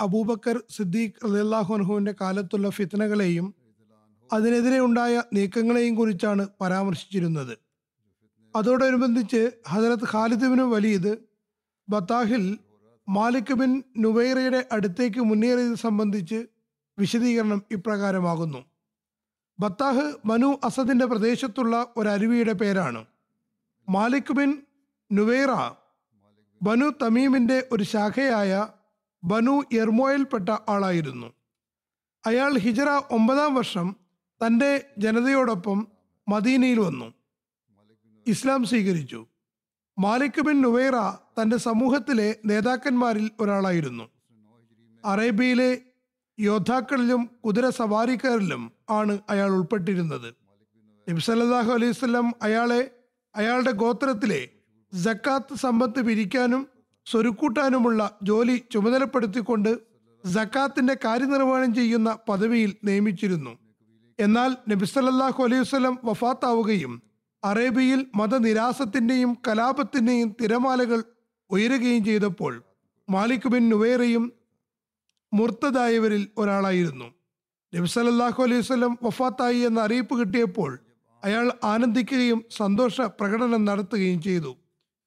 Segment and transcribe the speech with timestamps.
[0.00, 3.54] അബൂബക്കർ സിദ്ദീഖ് റളിയല്ലാഹുഅൻഹുവിന്റെ കാലത്തുള്ള ഫിത്തനകളെയും
[4.32, 7.58] അതിനെതിരെ ഉണ്ടായ നീക്കങ്ങളെയും കുറിച്ചാണ് പരാമർശിച്ചിരുന്നത്.
[8.56, 11.16] അതോടനുബന്ധിച്ച് ഹജരത് ഖാലിദ് ബിൻ വലീദ്
[11.88, 12.58] ബത്താഹിൽ
[13.08, 16.46] മാലിക് ബിൻ നുവൈറയുടെ അടുത്തേക്ക് മുന്നേറിയത് സംബന്ധിച്ച്
[16.98, 18.60] വിശദീകരണം ഇപ്രകാരമാകുന്നു.
[19.60, 23.06] ബത്താഹ് മനു അസദിന്റെ പ്രദേശത്തുള്ള ഒരു അരുവിയുടെ പേരാണ്.
[23.88, 24.50] മാലിക് ബിൻ
[25.12, 25.52] നുവൈറ
[26.62, 28.52] ബനു തമീമിന്റെ ഒരു ശാഖയായ
[29.24, 31.32] ബനു എർമോയിൽപ്പെട്ട ആളായിരുന്നു.
[32.26, 33.96] അയാൾ ഹിജറ ഒമ്പതാം വർഷം
[34.46, 35.88] തന്റെ ജനതയോടൊപ്പം
[36.28, 37.14] മദീനയിൽ വന്നു.
[38.26, 39.26] ഇസ്ലാം സ്വീകരിച്ചു.
[39.98, 40.96] മാലിക് ബിൻ നുവൈറ
[41.42, 44.08] തന്റെ സമൂഹത്തിലെ നേതാക്കന്മാരിൽ ഒരാളായിരുന്നു.
[45.04, 45.82] അറേബ്യയിലെ
[46.40, 50.34] യോദ്ധാക്കളിലും കുതിര സവാരിക്കാരിലും ആണ് അയാൾ ഉൾപ്പെട്ടിരുന്നത്.
[51.10, 52.90] നബി സല്ലല്ലാഹു അലൈഹി വസല്ലം അയാളെ
[53.36, 54.48] അയാളുടെ ഗോത്രത്തിലെ
[54.94, 56.68] ജക്കാത്ത് സമ്പത്ത് പിരിക്കാനും
[57.10, 59.72] സ്വരുക്കൂട്ടാനുമുള്ള ജോലി ചുമതലപ്പെടുത്തിക്കൊണ്ട്
[60.24, 63.52] സക്കാത്തിന്റെ കാര്യനിർവഹണം ചെയ്യുന്ന പദവിയിൽ നിയമിച്ചിരുന്നു.
[64.18, 67.02] എന്നാൽ നബി സല്ലല്ലാഹു അലൈഹി വസ്ലം വഫാത്താവുകയും
[67.44, 71.00] അറേബ്യയിൽ മതനിരാസത്തിന്റെയും കലാപത്തിന്റെയും തിരമാലകൾ
[71.50, 72.62] ഉയരുകയും ചെയ്തപ്പോൾ
[73.10, 74.24] മാലിക് ബിൻ നുവേറയും
[75.32, 77.08] മുർത്തതായവരിൽ ഒരാളായിരുന്നു.
[77.74, 80.70] നബി സല്ലല്ലാഹു അലൈഹി വസ്ലം വഫാത്തായി എന്ന അറിയിപ്പ് കിട്ടിയപ്പോൾ
[81.24, 84.52] അയാൾ ആനന്ദിക്കുകയും സന്തോഷ പ്രകടനം നടത്തുകയും ചെയ്തു.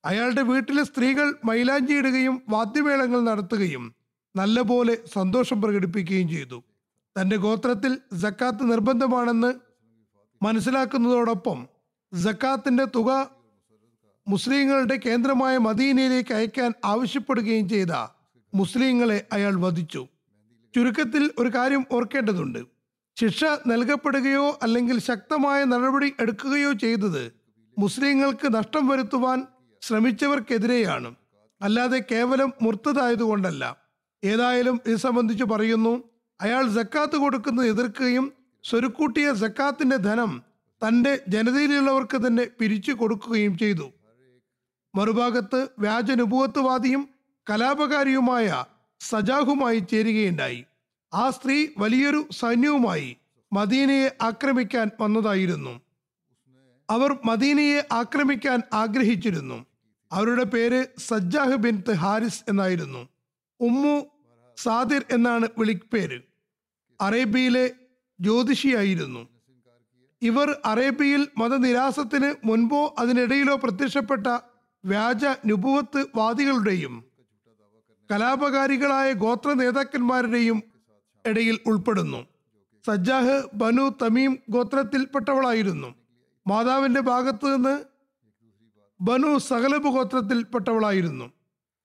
[0.06, 3.96] അയാളുടെ വീട്ടിലെ സ്ത്രീകൾ മൈലാഞ്ചി ഇടുകയും വാദ്യമേളങ്ങൾ നടത്തുകയും
[4.36, 6.64] നല്ലപോലെ സന്തോഷം പ്രകടിപ്പിക്കുകയും ചെയ്തു.
[7.16, 9.54] തന്റെ ഗോത്രത്തിൽ ജക്കാത്ത് നിർബന്ധമാണെന്ന്
[10.44, 11.68] മനസ്സിലാക്കുന്നതോടൊപ്പം
[12.14, 13.30] ജക്കാത്തിന്റെ തുക
[14.28, 17.94] മുസ്ലിങ്ങളുടെ കേന്ദ്രമായ മദീനയിലേക്ക് അയക്കാൻ ആവശ്യപ്പെടുകയും ചെയ്ത
[18.54, 20.08] മുസ്ലിങ്ങളെ അയാൾ വധിച്ചു.
[20.76, 22.60] ചുരുക്കത്തിൽ ഒരു കാര്യം ഓർക്കേണ്ടതുണ്ട്.
[23.18, 27.24] ശിക്ഷ നൽകപ്പെടുകയോ അല്ലെങ്കിൽ ശക്തമായ നടപടി എടുക്കുകയോ ചെയ്തത്
[27.78, 29.40] മുസ്ലിങ്ങൾക്ക് നഷ്ടം വരുത്തുവാൻ
[29.81, 31.16] ശ്രമിച്ചവർക്കെതിരെയാണ്.
[31.62, 33.78] അല്ലാതെ കേവലം മുർത്തതായതുകൊണ്ടല്ല.
[34.24, 36.03] ഏതായാലും ഇത് സംബന്ധിച്ച് പറയുന്നു
[36.42, 38.34] അയാൾ ജക്കാത്ത് കൊടുക്കുന്നത് എതിർക്കുകയും
[38.64, 40.44] സ്വരുക്കൂട്ടിയ ജക്കാത്തിന്റെ ധനം
[40.88, 43.91] തന്റെ ജനതയിലുള്ളവർക്ക് തന്നെ പിരിച്ചു കൊടുക്കുകയും ചെയ്തു.
[44.96, 47.09] മറുഭാഗത്ത് വ്യാജനുഭവത്വവാദിയും
[47.50, 48.66] കലാപകാരിയുമായ
[49.00, 50.66] സജാഹുമായി ചേരുകയുണ്ടായി.
[51.14, 53.18] ആ സ്ത്രീ വലിയൊരു സൈന്യവുമായി
[53.53, 55.81] മദീനയെ ആക്രമിക്കാൻ വന്നതായിരുന്നു.
[56.90, 59.66] അവർ മദീനയെ ആക്രമിക്കാൻ ആഗ്രഹിച്ചിരുന്നു.
[60.12, 63.10] അവരുടെ പേര് സജ്ജാഹ് ബിൻ ഹാരിസ് എന്നായിരുന്നു.
[63.60, 64.06] ഉമ്മു
[64.58, 66.22] സാദിർ എന്നാണ് വിളിപ്പേര്
[67.02, 67.72] അറേബ്യയിലെ
[68.20, 69.28] ജ്യോതിഷിയായിരുന്നു.
[70.22, 74.28] ഇവർ അറേബ്യയിൽ മതനിരാസത്തിന് മുൻപോ അതിനിടയിലോ പ്രത്യക്ഷപ്പെട്ട
[74.86, 77.06] വ്യാജ നുപുവത്ത് വാദികളുടെയും
[78.12, 80.64] കലാപകാരികളായ ഗോത്ര നേതാക്കന്മാരുടെയും
[81.26, 82.28] ഇടയിൽ ഉൾപ്പെടുന്നു.
[82.88, 85.96] സജ്ജാഹ് ബനു തമീം ഗോത്രത്തിൽപ്പെട്ടവളായിരുന്നു.
[86.48, 87.91] മാതാവിന്റെ ഭാഗത്തു നിന്ന്
[89.02, 91.32] ബനു സകലബ് ഗോത്രത്തിൽപ്പെട്ടവളായിരുന്നു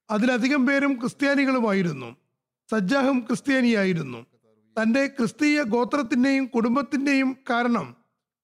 [0.09, 2.15] അതിലധികം പേരും ക്രിസ്ത്യാനികളുമായിരുന്നു.
[2.71, 4.25] സജ്ജാഹും ക്രിസ്ത്യാനിയായിരുന്നു.
[4.81, 7.95] തന്റെ ക്രിസ്തീയ ഗോത്രത്തിന്റെയും കുടുംബത്തിന്റെയും കാരണം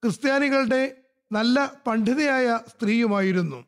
[0.04, 0.96] ക്രിസ്ത്യാനികളുടെ
[1.32, 3.66] നല്ല പണ്ഡിതയായ സ്ത്രീയുമായിരുന്നു.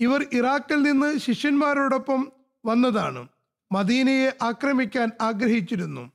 [0.00, 2.32] ഇവർ ഇറാഖിൽ നിന്ന് ശിഷ്യന്മാരോടൊപ്പം
[2.66, 3.28] വന്നതാണ്.
[3.72, 6.12] മദീനയെ ആക്രമിക്കാൻ ആഗ്രഹിച്ചിരുന്നു.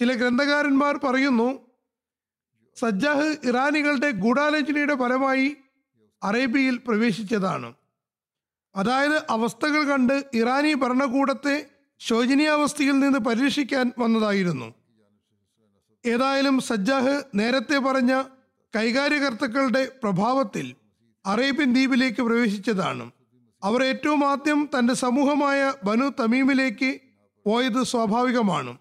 [0.00, 1.60] ചില ഗ്രന്ഥകാരന്മാർ പറയുന്നു
[2.76, 5.56] സജ്ജാഹ് ഇറാനികളുടെ ഗൂഢാലോചനയുടെ ഫലമായി
[6.24, 7.74] അറേബ്യയിൽ പ്രവേശിച്ചതാണ്.
[8.76, 11.66] അതായത് അവസ്ഥകൾ കണ്ട് ഇറാനി ഭരണകൂടത്തെ
[12.00, 14.74] ശോചനീയാവസ്ഥയിൽ നിന്ന് പരിരക്ഷിക്കാൻ വന്നതായിരുന്നു.
[16.06, 18.22] ഏതായാലും സജ്ജാഹ് നേരത്തെ പറഞ്ഞ
[18.76, 20.74] കൈകാര്യകർത്താക്കളുടെ പ്രഭാവത്തിൽ
[21.26, 23.10] അറേബ്യൻ ദ്വീപിലേക്ക് പ്രവേശിച്ചതാണ്.
[23.62, 27.00] അവർ ഏറ്റവും ആദ്യം തന്റെ സമൂഹമായ ബനു തമീമിലേക്ക്
[27.46, 28.78] പോയത് സ്വാഭാവികമാണ്.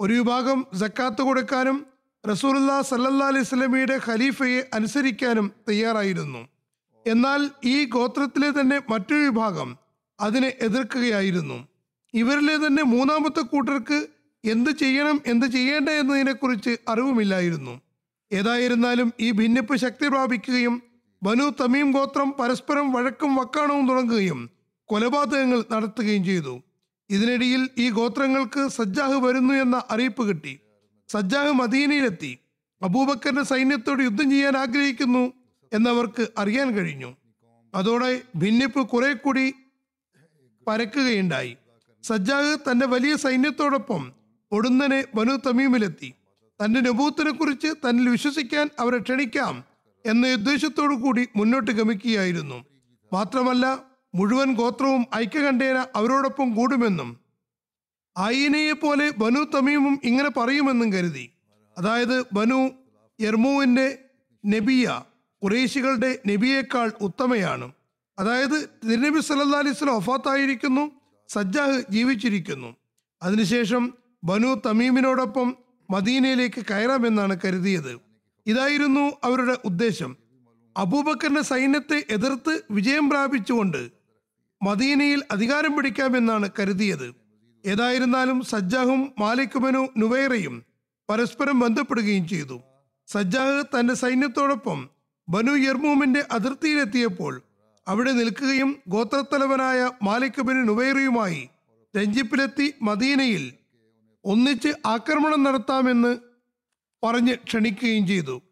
[0.00, 1.86] ഒരു വിഭാഗം ജക്കാത്ത് കൊടുക്കാനും
[2.30, 6.51] റസൂലുല്ലാ സല്ലല്ലാ അലൈഹി സ്വലമിയുടെ ഖലീഫയെ അനുസരിക്കാനും തയ്യാറായിരുന്നു.
[7.06, 9.76] എന്നാൽ ഈ ഗോത്രത്തിലെ തന്നെ മറ്റൊരു വിഭാഗം
[10.20, 11.68] അതിനെ എതിർക്കുകയായിരുന്നു.
[12.14, 14.06] ഇവരിലെ തന്നെ മൂന്നാമത്തെ കൂട്ടർക്ക്
[14.44, 17.80] എന്ത് ചെയ്യണം എന്ത് ചെയ്യേണ്ട എന്നതിനെക്കുറിച്ച് അറിവുമില്ലായിരുന്നു.
[18.32, 20.82] ഏതായിരുന്നാലും ഈ ഭിന്നിപ്പ് ശക്തി പ്രാപിക്കുകയും
[21.22, 24.50] ബനു തമീം ഗോത്രം പരസ്പരം വഴക്കും വക്കാണവും തുടങ്ങുകയും
[24.84, 26.62] കൊലപാതകങ്ങൾ നടത്തുകയും ചെയ്തു.
[27.10, 30.58] ഇതിനിടയിൽ ഈ ഗോത്രങ്ങൾക്ക് സജ്ജാഹ് വരുന്നു എന്ന അറിയിപ്പ് കിട്ടി.
[31.08, 32.38] സജ്ജാഹ് മദീനയിലെത്തി.
[32.82, 35.41] അബൂബക്കറിന്റെ സൈന്യത്തോട് യുദ്ധം ചെയ്യാൻ ആഗ്രഹിക്കുന്നു.
[35.72, 37.16] എന്നവർക്ക് അറിയാൻ കഴിഞ്ഞു.
[37.74, 39.54] അതോടെ ഭിന്നിപ്പ് കുറെ കൂടി
[40.66, 41.56] പരക്കുകയുണ്ടായി.
[42.02, 44.12] സജ്ജാഹ് തന്റെ വലിയ സൈന്യത്തോടൊപ്പം
[44.52, 46.14] ഒടുന്നനെ ബനു തമീമിലെത്തി.
[46.64, 49.64] തന്റെ നബൂത്തിനെ കുറിച്ച് തന്നിൽ വിശ്വസിക്കാൻ അവരെ ക്ഷണിക്കാം
[50.06, 52.64] എന്ന ഉദ്ദേശത്തോടു കൂടി മുന്നോട്ട് ഗമിക്കുകയായിരുന്നു.
[53.12, 53.84] മാത്രമല്ല
[54.14, 57.18] മുഴുവൻ ഗോത്രവും ഐക്യകണ്ഠേന അവരോടൊപ്പം കൂടുമെന്നും
[58.18, 61.30] ആയിനയെ പോലെ ബനു തമീമും ഇങ്ങനെ പറയുമെന്നും കരുതി.
[61.78, 62.70] അതായത് ബനു
[63.20, 63.98] യർമുവിന്റെ
[64.46, 65.00] നബിയ.
[65.42, 67.72] കുറേശികളുടെ നബിയേക്കാൾ ഉത്തമയാണ്.
[68.18, 70.90] അതായത് തിരുനബി സല്ലാ അലൈഹി സ്വലം ഒഫാത്തായിരിക്കുന്നു
[71.28, 72.76] സജ്ജാഹ് ജീവിച്ചിരിക്കുന്നു.
[73.22, 73.94] അതിനുശേഷം
[74.24, 75.56] ബനു തമീമിനോടൊപ്പം
[75.90, 78.00] മദീനയിലേക്ക് കയറാമെന്നാണ് കരുതിയത്.
[78.46, 80.16] ഇതായിരുന്നു അവരുടെ ഉദ്ദേശം.
[80.76, 83.90] അബൂബക്കറിന്റെ സൈന്യത്തെ എതിർത്ത് വിജയം പ്രാപിച്ചുകൊണ്ട്
[84.62, 87.14] മദീനയിൽ അധികാരം പിടിക്കാമെന്നാണ് കരുതിയത്.
[87.66, 90.62] ഏതായിരുന്നാലും സജ്ജാഹും മാലിക് നുവേറയും നുവൈറയും
[91.10, 92.60] പരസ്പരം ബന്ധപ്പെടുകയും ചെയ്തു.
[93.06, 94.90] സജ്ജാഹ് തന്റെ സൈന്യത്തോടൊപ്പം
[95.28, 97.42] ബനു യർമൂമിന്റെ അതിർത്തിയിലെത്തിയപ്പോൾ
[97.88, 101.48] അവിടെ നിൽക്കുകയും ഗോത്രത്തലവനായ മാലിക് ബിൻ നുവൈറയുമായി
[101.96, 103.54] രഞ്ജിപ്പിലെത്തി മദീനയിൽ
[104.24, 106.18] ഒന്നിച്ച് ആക്രമണം നടത്താമെന്ന്
[107.02, 108.42] പറഞ്ഞ് ക്ഷണിക്കുകയും ചെയ്തു.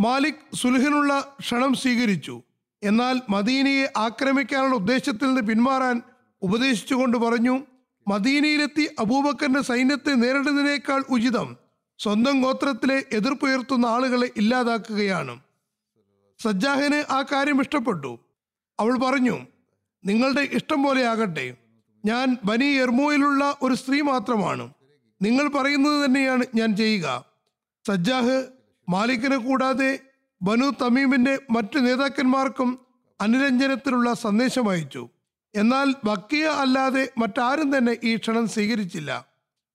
[0.00, 2.42] മാലിക് സുൽഹിനുള്ള ക്ഷണം സ്വീകരിച്ചു.
[2.82, 6.02] എന്നാൽ മദീനയെ ആക്രമിക്കാനുള്ള ഉദ്ദേശത്തിൽ നിന്ന് പിന്മാറാൻ
[6.42, 7.66] ഉപദേശിച്ചുകൊണ്ട് പറഞ്ഞു
[8.08, 11.56] മദീനയിലെത്തി അബൂബക്കറിന്റെ സൈന്യത്തെ നേരിടുന്നതിനേക്കാൾ ഉചിതം
[12.02, 15.40] സ്വന്തം ഗോത്രത്തിലെ എതിർപ്പുയർത്തുന്ന ആളുകളെ ഇല്ലാതാക്കുകയാണ്.
[16.38, 18.18] സജ്ജാഹിന് ആ കാര്യം ഇഷ്ടപ്പെട്ടു.
[18.80, 19.46] അവൾ പറഞ്ഞു
[20.04, 21.56] നിങ്ങളുടെ ഇഷ്ടം പോലെ ആകട്ടെ.
[22.04, 24.72] ഞാൻ ബനി എർമോയിലുള്ള ഒരു സ്ത്രീ മാത്രമാണ്.
[25.22, 27.24] നിങ്ങൾ പറയുന്നത് തന്നെയാണ് ഞാൻ ചെയ്യുക.
[27.86, 28.46] സജ്ജാഹ്
[28.88, 29.98] മാലിക്കിനെ കൂടാതെ
[30.42, 32.78] ബനു തമീമിന്റെ മറ്റു നേതാക്കന്മാർക്കും
[33.20, 35.08] അനുരഞ്ജനത്തിനുള്ള സന്ദേശം അയച്ചു.
[35.54, 39.26] എന്നാൽ ബക്കിയ അല്ലാതെ മറ്റാരും തന്നെ ഈ ക്ഷണം സ്വീകരിച്ചില്ല.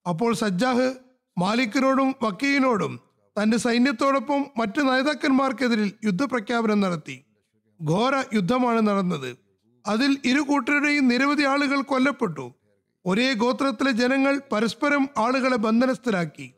[0.09, 0.93] അപ്പോൾ സജ്ജാഹ്
[1.37, 2.99] മാലിക്കിനോടും വക്കീലിനോടും
[3.41, 7.23] തന്റെ സൈന്യത്തോടൊപ്പം മറ്റു നേതാക്കന്മാർക്കെതിരിൽ യുദ്ധപ്രഖ്യാപനം നടത്തി.
[7.83, 9.37] ഘോര യുദ്ധമാണ് നടന്നത്.
[9.87, 12.53] അതിൽ ഇരു കൂട്ടരുടെയും നിരവധി ആളുകൾ കൊല്ലപ്പെട്ടു.
[13.05, 16.53] ഒരേ ഗോത്രത്തിലെ ജനങ്ങൾ പരസ്പരം ആളുകളെ ബന്ധനസ്ഥരാക്കി.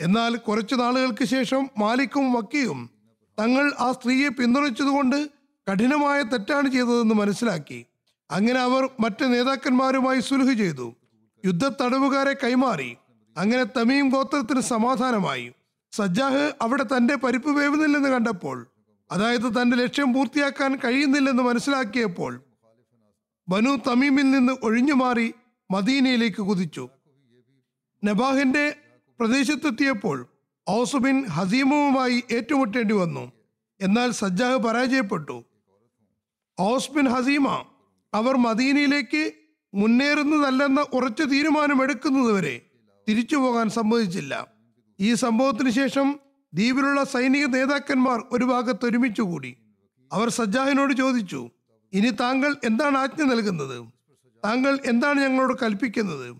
[0.00, 2.90] എന്നാൽ കുറച്ചു നാളുകൾക്ക് ശേഷം മാലിക്കും വക്കിയും
[3.38, 5.30] തങ്ങൾ ആ സ്ത്രീയെ പിന്തുണച്ചതുകൊണ്ട്
[5.66, 7.86] കഠിനമായ തെറ്റാണ് ചെയ്തതെന്ന് മനസ്സിലാക്കി.
[8.30, 10.94] അങ്ങനെ അവർ മറ്റ് നേതാക്കന്മാരുമായി സുലുഹ് ചെയ്തു.
[11.44, 12.96] യുദ്ധ തടവുകാരെ കൈമാറി.
[13.36, 15.52] അങ്ങനെ തമീം ഗോത്രത്തിന് സമാധാനമായി.
[15.92, 18.66] സജ്ജാഹ് അവിടെ തന്റെ പരിപ്പ് വേവുന്നില്ലെന്ന് കണ്ടപ്പോൾ
[19.10, 22.42] അതായത് തന്റെ ലക്ഷ്യം പൂർത്തിയാക്കാൻ കഴിയുന്നില്ലെന്ന് മനസ്സിലാക്കിയപ്പോൾ
[23.48, 25.34] ബനു തമീമിൽ നിന്ന് ഒഴിഞ്ഞു മാറി
[25.70, 26.88] മദീനയിലേക്ക് കുതിച്ചു.
[28.04, 28.76] നബാഹിന്റെ
[29.20, 30.26] പ്രദേശത്തെത്തിയപ്പോൾ
[30.70, 33.32] ഔസുബിൻ ഹസീമുമായി ഏറ്റുമുട്ടേണ്ടി വന്നു.
[33.80, 35.44] എന്നാൽ സജ്ജാഹ് പരാജയപ്പെട്ടു.
[36.60, 37.64] ഔസ് ബിൻ ഹസീമ
[38.14, 39.32] അവർ മദീനയിലേക്ക്
[39.74, 42.60] മുന്നേറുന്നതല്ലെന്ന ഉറച്ച തീരുമാനമെടുക്കുന്നതുവരെ
[43.08, 44.46] തിരിച്ചു പോകാൻ സമ്മതിച്ചില്ല.
[45.00, 46.18] ഈ സംഭവത്തിന് ശേഷം
[46.54, 49.56] ദ്വീപിലുള്ള സൈനിക നേതാക്കന്മാർ ഒരു ഭാഗത്ത് ഒരുമിച്ചുകൂടി
[50.12, 51.50] അവർ സജ്ജാഹിനോട് ചോദിച്ചു
[51.92, 53.84] ഇനി താങ്കൾ എന്താണ് ആജ്ഞ നൽകുന്നത്?
[54.44, 56.36] താങ്കൾ എന്താണ് ഞങ്ങളോട് കൽപ്പിക്കുന്നത്?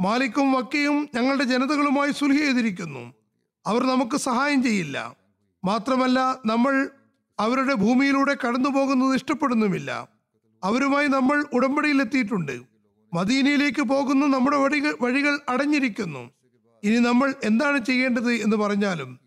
[0.00, 3.14] മാലിക്കും വക്കയും ഞങ്ങളുടെ ജനതകളുമായി സുൽഹ ചെയ്തിരിക്കുന്നു.
[3.66, 5.16] അവർ നമുക്ക് സഹായം ചെയ്യില്ല.
[5.64, 6.90] മാത്രമല്ല നമ്മൾ
[7.38, 10.08] അവരുടെ ഭൂമിയിലൂടെ കടന്നു പോകുന്നത് ഇഷ്ടപ്പെടുന്നുമില്ല.
[10.64, 12.71] അവരുമായി നമ്മൾ ഉടമ്പടിയിലെത്തിയിട്ടുണ്ട്.
[13.14, 16.30] മദീനയിലേക്ക് പോകുന്ന നമ്മുടെ വഴികൾ വഴികൾ അടഞ്ഞിരിക്കുന്നു.
[16.84, 19.20] ഇനി നമ്മൾ എന്താണ് ചെയ്യേണ്ടത് എന്ന് പറഞ്ഞാലും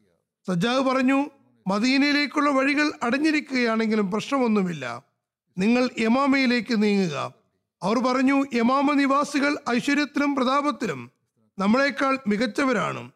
[0.48, 1.30] സജ്ജാവ് പറഞ്ഞു
[1.68, 5.04] മദീനയിലേക്കുള്ള വഴികൾ അടഞ്ഞിരിക്കുകയാണെങ്കിലും പ്രശ്നമൊന്നുമില്ല.
[5.58, 7.34] നിങ്ങൾ യമാമയിലേക്ക് നീങ്ങുക.
[7.84, 11.12] അവർ പറഞ്ഞു യമാമ നിവാസികൾ ഐശ്വര്യത്തിലും പ്രതാപത്തിലും
[11.60, 13.12] നമ്മളെക്കാൾ മികച്ചവരാണ്.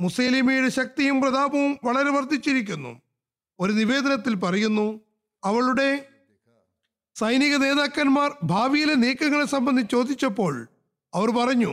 [0.00, 3.00] മുസൈലിമയുടെ ശക്തിയും പ്രതാപവും വളരെ വർദ്ധിച്ചിരിക്കുന്നു.
[3.60, 5.00] ഒരു നിവേദനത്തിൽ പറയുന്നു
[5.44, 6.08] അവളുടെ
[7.16, 10.68] സൈനിക നേതാക്കന്മാർ ഭാവിയിലെ നീക്കങ്ങളെ സംബന്ധിച്ച് ചോദിച്ചപ്പോൾ
[11.14, 11.72] അവർ പറഞ്ഞു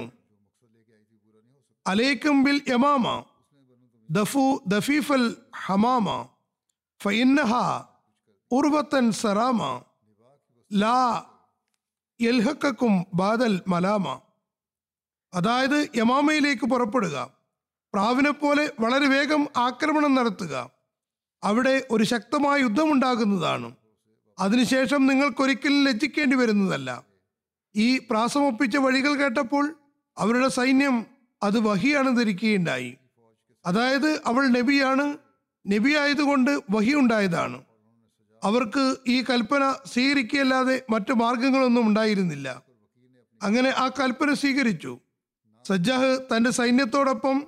[1.87, 3.23] അലേക്കും ബിൽ യമാമ
[4.09, 5.27] ദഫു ദഫീഫൽ
[5.65, 6.07] ഹമാമ
[7.01, 7.53] ഫൈന്നഹ
[8.51, 9.61] ഉർവത്തൻ സറാമ
[10.71, 10.97] ലാ
[12.19, 14.07] എൽഹക്കും ബാദൽ മലാമ.
[15.33, 17.17] അതായത് യമാമയിലേക്ക് പുറപ്പെടുക
[17.93, 20.71] പ്രാവിനെ പോലെ വളരെ വേഗം ആക്രമണം നടത്തുക
[21.43, 23.69] അവിടെ ഒരു ശക്തമായ യുദ്ധമുണ്ടാകുന്നതാണ്.
[24.41, 27.03] അതിനുശേഷം നിങ്ങൾക്കൊരിക്കലും ലജ്ജിക്കേണ്ടി വരുന്നതല്ല.
[27.75, 29.79] ഈ പ്രാസമൊപ്പിച്ച വഴികൾ കേട്ടപ്പോൾ
[30.17, 31.05] അവരുടെ സൈന്യം
[31.43, 32.97] അത് വഹിയാണ് ധരിക്കുകയുണ്ടായി
[33.65, 35.17] അതായത് അവൾ നബിയാണ്
[35.67, 37.63] നബി ആയതുകൊണ്ട് വഹി ഉണ്ടായതാണ്
[38.43, 42.63] അവർക്ക് ഈ കൽപ്പന സ്വീകരിക്കുകയല്ലാതെ മറ്റു മാർഗങ്ങളൊന്നും ഉണ്ടായിരുന്നില്ല.
[43.43, 44.99] അങ്ങനെ ആ കൽപ്പന സ്വീകരിച്ചു.
[45.67, 47.43] സജ്ജാഹ് തന്റെ സൈന്യത്തോടൊപ്പം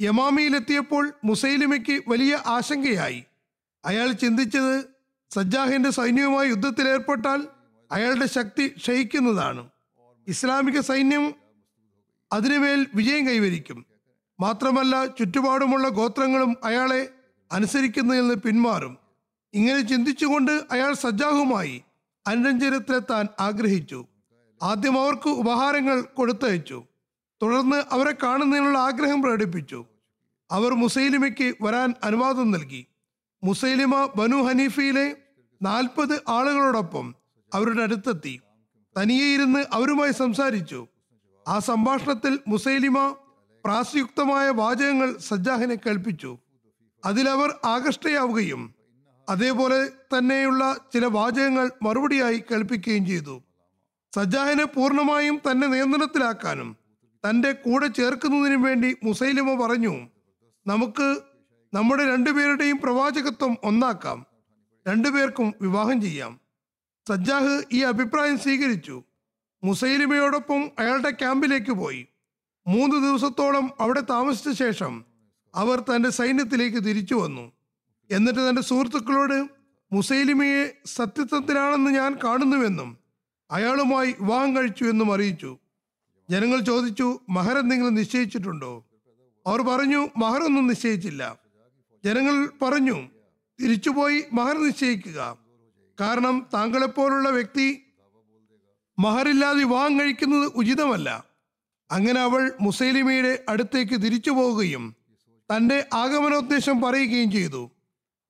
[0.00, 3.24] യമാമിയിലെത്തിയപ്പോൾ മുസൈലിമയ്ക്ക് വലിയ ആശങ്കയായി.
[3.84, 4.95] അയാൾ ചിന്തിച്ചത്
[5.30, 7.48] സജ്ജാഹിന്റെ സൈന്യവുമായി യുദ്ധത്തിലേർപ്പെട്ടാൽ
[7.92, 9.68] അയാളുടെ ശക്തി ക്ഷയിക്കുന്നതാണ്.
[10.28, 11.34] ഇസ്ലാമിക സൈന്യം
[12.32, 13.86] അതിനുമേൽ വിജയം കൈവരിക്കും.
[14.40, 17.08] മാത്രമല്ല ചുറ്റുപാടുമുള്ള ഗോത്രങ്ങളും അയാളെ
[17.52, 18.98] അനുസരിക്കുന്നതിൽ നിന്ന് പിന്മാറും.
[19.54, 21.82] ഇങ്ങനെ ചിന്തിച്ചുകൊണ്ട് അയാൾ സജ്ജാഹുമായി
[22.26, 24.06] അനുരഞ്ജനത്തിലെത്താൻ ആഗ്രഹിച്ചു.
[24.62, 26.84] ആദ്യം അവർക്ക് ഉപഹാരങ്ങൾ കൊടുത്തയച്ചു.
[27.42, 29.84] തുടർന്ന് അവരെ കാണുന്നതിനുള്ള ആഗ്രഹം പ്രകടിപ്പിച്ചു.
[30.50, 32.86] അവർ മുസൈലിമയ്ക്ക് വരാൻ അനുവാദം നൽകി.
[33.44, 35.16] മുസൈലിമ ബനു ഹനീഫയിലെ
[35.62, 37.14] നാൽപ്പത് ആളുകളോടൊപ്പം
[37.54, 38.40] അവരുടെ അടുത്തെത്തി.
[38.98, 40.86] തനിയെ ഇരുന്ന് അവരുമായി സംസാരിച്ചു.
[41.48, 43.14] ആ സംഭാഷണത്തിൽ മുസൈലിമ
[43.64, 46.38] പ്രാസയുക്തമായ വാചകങ്ങൾ സജ്ജാഹിനെ കേൾപ്പിച്ചു.
[47.04, 48.74] അതിലവർ ആകർഷ്ടയാവുകയും
[49.28, 53.42] അതേപോലെ തന്നെയുള്ള ചില വാചകങ്ങൾ മറുപടിയായി കേൾപ്പിക്കുകയും ചെയ്തു.
[54.14, 56.76] സജ്ജാഹിനെ പൂർണമായും തന്നെ നിയന്ത്രണത്തിലാക്കാനും
[57.28, 60.08] തന്റെ കൂടെ ചേർക്കുന്നതിനും വേണ്ടി മുസൈലിമ പറഞ്ഞു
[60.66, 61.20] നമുക്ക്
[61.76, 64.26] നമ്മുടെ രണ്ടുപേരുടെയും പ്രവാചകത്വം ഒന്നാക്കാം.
[64.88, 66.40] രണ്ടുപേർക്കും വിവാഹം ചെയ്യാം.
[67.08, 69.02] സജ്ജാഹ് ഈ അഭിപ്രായം സ്വീകരിച്ചു.
[69.64, 72.06] മുസൈലിമയോടൊപ്പം അയാളുടെ ക്യാമ്പിലേക്ക് പോയി.
[72.66, 75.04] മൂന്ന് ദിവസത്തോളം അവിടെ താമസിച്ച ശേഷം
[75.54, 77.52] അവർ തന്റെ സൈന്യത്തിലേക്ക് തിരിച്ചു വന്നു.
[78.10, 79.48] എന്നിട്ട് തന്റെ സുഹൃത്തുക്കളോട്
[79.92, 82.98] മുസൈലിമയെ സത്യത്വത്തിലാണെന്ന് ഞാൻ കാണുന്നുവെന്നും
[83.50, 85.58] അയാളുമായി വിവാഹം കഴിച്ചു എന്നും അറിയിച്ചു.
[86.30, 88.84] ജനങ്ങൾ ചോദിച്ചു മഹർ എന്തെങ്കിലും നിശ്ചയിച്ചിട്ടുണ്ടോ?
[89.46, 91.45] അവർ പറഞ്ഞു മഹറൊന്നും നിശ്ചയിച്ചില്ല.
[92.06, 93.08] ജനങ്ങൾ പറഞ്ഞു
[93.62, 95.38] തിരിച്ചുപോയി മഹർ നിശ്ചയിക്കുക.
[96.00, 97.82] കാരണം താങ്കളെപ്പോലുള്ള വ്യക്തി
[98.98, 101.24] മഹറില്ലാതെ വിവാഹം കഴിക്കുന്നത് ഉചിതമല്ല.
[101.90, 104.94] അങ്ങനെ അവൾ മുസൈലിമയുടെ അടുത്തേക്ക് തിരിച്ചു പോവുകയും
[105.56, 107.70] തന്റെ ആഗമനോദ്ദേശം പറയുകയും ചെയ്തു.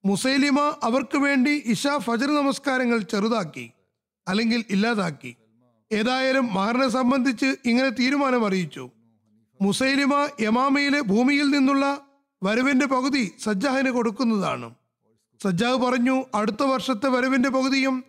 [0.04, 3.70] മുസൈലിമ അവർക്ക് വേണ്ടി ഇഷ ഫജർ നമസ്കാരങ്ങൾ ചെറുതാക്കി
[4.28, 5.36] അല്ലെങ്കിൽ ഇല്ലാതാക്കി.
[5.92, 8.90] ഏതായാലും മഹറിനെ സംബന്ധിച്ച് ഇങ്ങനെ തീരുമാനം അറിയിച്ചു
[9.62, 12.05] മുസൈലിമ യമാമയിലെ ഭൂമിയിൽ നിന്നുള്ള
[12.42, 14.74] വരവിന്റെ പകുതി സജ്ജാഹിന് കൊടുക്കുന്നതാണ്.
[15.42, 18.04] സജ്ജാഹ് പറഞ്ഞു അടുത്ത വർഷത്തെ വരവിന്റെ പകുതിയും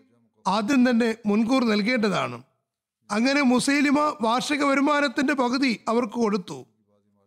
[0.47, 2.43] ആദ്യം തന്നെ മുൻകൂർ നൽകേണ്ടതാണ്.
[3.11, 6.65] അങ്ങനെ മുസൈലിമ വാർഷിക വരുമാനത്തിന്റെ പകുതി അവർക്ക് കൊടുത്തു.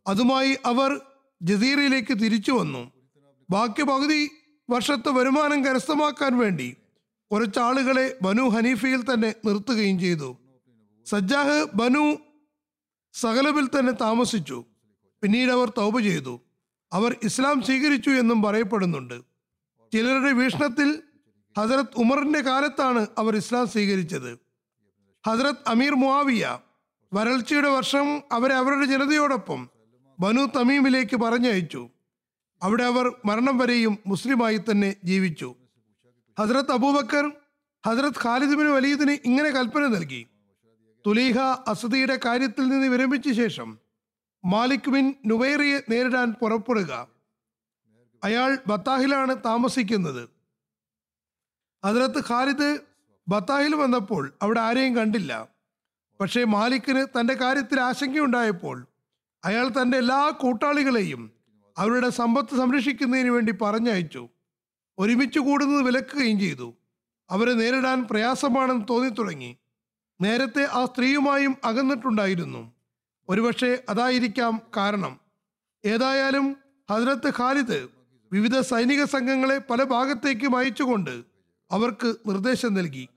[0.06, 1.00] അതുമായി അവർ
[1.42, 2.92] ജസീറയിലേക്ക് തിരിച്ചു വന്നു.
[3.50, 4.30] ബാക്കി പകുതി
[4.70, 6.76] വർഷത്തെ വരുമാനം കരസ്ഥമാക്കാൻ വേണ്ടി
[7.32, 10.36] കുറച്ചാളുകളെ ബനു ഹനീഫയിൽ തന്നെ നിർത്തുകയും ചെയ്തു.
[11.06, 12.16] സജ്ജാഹ് ബനു
[13.12, 14.64] സകലബിൽ തന്നെ താമസിച്ചു.
[15.22, 16.40] പിന്നീട് അവർ തൗപ ചെയ്തു.
[16.92, 19.14] അവർ ഇസ്ലാം സ്വീകരിച്ചു എന്നും പറയപ്പെടുന്നുണ്ട്.
[19.92, 21.02] ചിലരുടെ വീക്ഷണത്തിൽ
[21.58, 24.38] ഹസരത് ഉമറിന്റെ കാലത്താണ് അവർ ഇസ്ലാം സ്വീകരിച്ചത്.
[25.26, 26.58] ഹസരത് അമീർ മുആവിയ
[27.14, 29.70] വരൾച്ചയുടെ വർഷം അവരെ അവരുടെ ജനതയോടൊപ്പം
[30.20, 31.90] ബനു തമീമിലേക്ക് പറഞ്ഞയച്ചു.
[32.62, 35.54] അവിടെ അവർ മരണം വരെയും മുസ്ലിമായി തന്നെ ജീവിച്ചു.
[36.38, 37.32] ഹസരത് അബൂബക്കർ
[37.86, 40.26] ഹസരത് ഖാലിദ് ബിൻ വലീദിന് ഇങ്ങനെ കൽപ്പന നൽകി.
[41.06, 43.78] തുലീഹ അസദിയുടെ കാര്യത്തിൽ നിന്ന് വിരമിച്ച ശേഷം
[44.44, 47.08] മാലിക് ബിൻ നുവൈറിയെ നേരിടാൻ പുറപ്പെടുക.
[48.24, 50.28] അയാൾ ബത്താഹിലാണ് താമസിക്കുന്നത്.
[51.84, 52.78] അതിനകത്ത് ഖാലിദ്
[53.28, 55.48] ബത്താഹിൽ വന്നപ്പോൾ അവിടെ ആരെയും കണ്ടില്ല.
[56.20, 58.86] പക്ഷേ മാലിക്കിന് തന്റെ കാര്യത്തിൽ ആശങ്കയുണ്ടായപ്പോൾ
[59.44, 61.30] അയാൾ തന്റെ എല്ലാ കൂട്ടാളികളെയും
[61.78, 64.28] അവരുടെ സമ്പത്ത് സംരക്ഷിക്കുന്നതിന് വേണ്ടി പറഞ്ഞയച്ചു.
[64.98, 66.74] ഒരുമിച്ച് കൂടുന്നത് വിലക്കുകയും ചെയ്തു.
[67.30, 69.56] അവരെ നേരിടാൻ പ്രയാസമാണെന്ന് തോന്നി തുടങ്ങി
[70.20, 72.79] നേരത്തെ ആ സ്ത്രീയുമായും അകന്നിട്ടുണ്ടായിരുന്നു.
[73.30, 75.20] ഒരുപക്ഷെ അതായിരിക്കാം കാരണം.
[75.84, 76.56] ഏതായാലും
[76.90, 77.88] ഹജ്രത്ത് ഖാലിദ്
[78.32, 81.22] വിവിധ സൈനിക സംഘങ്ങളെ പല ഭാഗത്തേക്കും അയച്ചുകൊണ്ട്
[81.70, 83.08] അവർക്ക് നിർദ്ദേശം നൽകി.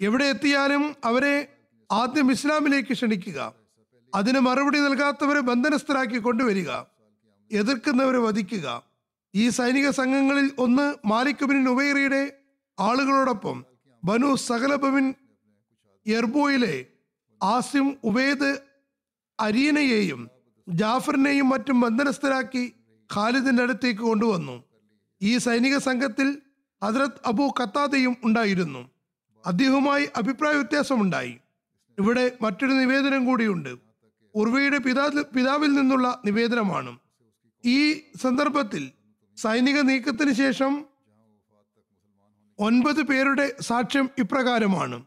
[0.00, 1.52] എവിടെ എത്തിയാലും അവരെ
[1.92, 3.54] ആദ്യം ഇസ്ലാമിലേക്ക് ക്ഷണിക്കുക.
[4.14, 6.70] അതിന് മറുപടി നൽകാത്തവരെ ബന്ധനസ്ഥരാക്കി കൊണ്ടുവരിക.
[7.52, 8.82] എതിർക്കുന്നവരെ വധിക്കുക.
[9.34, 12.36] ഈ സൈനിക സംഘങ്ങളിൽ ഒന്ന് മാലിക് ബിൻ ഉബൈറിയുടെ
[12.80, 13.64] ആളുകളോടൊപ്പം
[14.04, 15.14] ബനു സകലബിൻ
[16.06, 16.86] എർബോയിലെ
[17.42, 18.69] ആസിം ഉബൈദ്
[19.40, 20.30] അരീനയെയും
[20.68, 22.72] ജാഫറിനെയും മറ്റും ബന്ധനസ്ഥരാക്കി
[23.14, 24.64] ഖാലിദിന്റെ അടുത്തേക്ക് കൊണ്ടുവന്നു.
[25.22, 26.38] ഈ സൈനിക സംഘത്തിൽ
[26.84, 28.90] ഹസ്രത് അബു ഖത്താദയും ഉണ്ടായിരുന്നു.
[29.46, 31.38] അദ്ദേഹവുമായി അഭിപ്രായ വ്യത്യാസമുണ്ടായി.
[31.98, 33.76] ഇവിടെ മറ്റൊരു നിവേദനം കൂടിയുണ്ട്.
[34.34, 36.98] ഉർവയുടെ പിതാ പിതാവിൽ നിന്നുള്ള നിവേദനമാണ്.
[37.64, 38.90] ഈ സന്ദർഭത്തിൽ
[39.36, 40.84] സൈനിക നീക്കത്തിന് ശേഷം
[42.58, 45.04] ഒൻപത് പേരുടെ സാക്ഷ്യം ഇപ്രകാരമാണ്.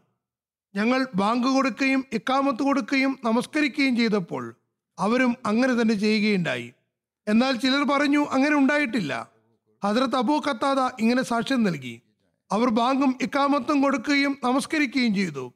[0.74, 4.56] ഞങ്ങൾ ബാങ്ക് കൊടുക്കുകയും ഇക്കാമത്ത് കൊടുക്കുകയും നമസ്കരിക്കുകയും ചെയ്തപ്പോൾ
[4.98, 6.72] അവരും അങ്ങനെ തന്നെ ചെയ്യുകയുണ്ടായി.
[7.28, 9.28] എന്നാൽ ചിലർ പറഞ്ഞു അങ്ങനെ ഉണ്ടായിട്ടില്ല.
[9.84, 12.00] ഹജറത്ത് അബൂ കത്താദ ഇങ്ങനെ സാക്ഷ്യം നൽകി.
[12.52, 15.52] അവർ ബാങ്കും ഇക്കാമത്തും കൊടുക്കുകയും നമസ്കരിക്കുകയും ചെയ്തു.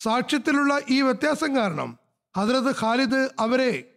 [0.00, 1.98] സാക്ഷ്യത്തിലുള്ള ഈ വ്യത്യാസം കാരണം
[2.36, 3.90] ഹജ്രത് ഖാലിദ് അവരെ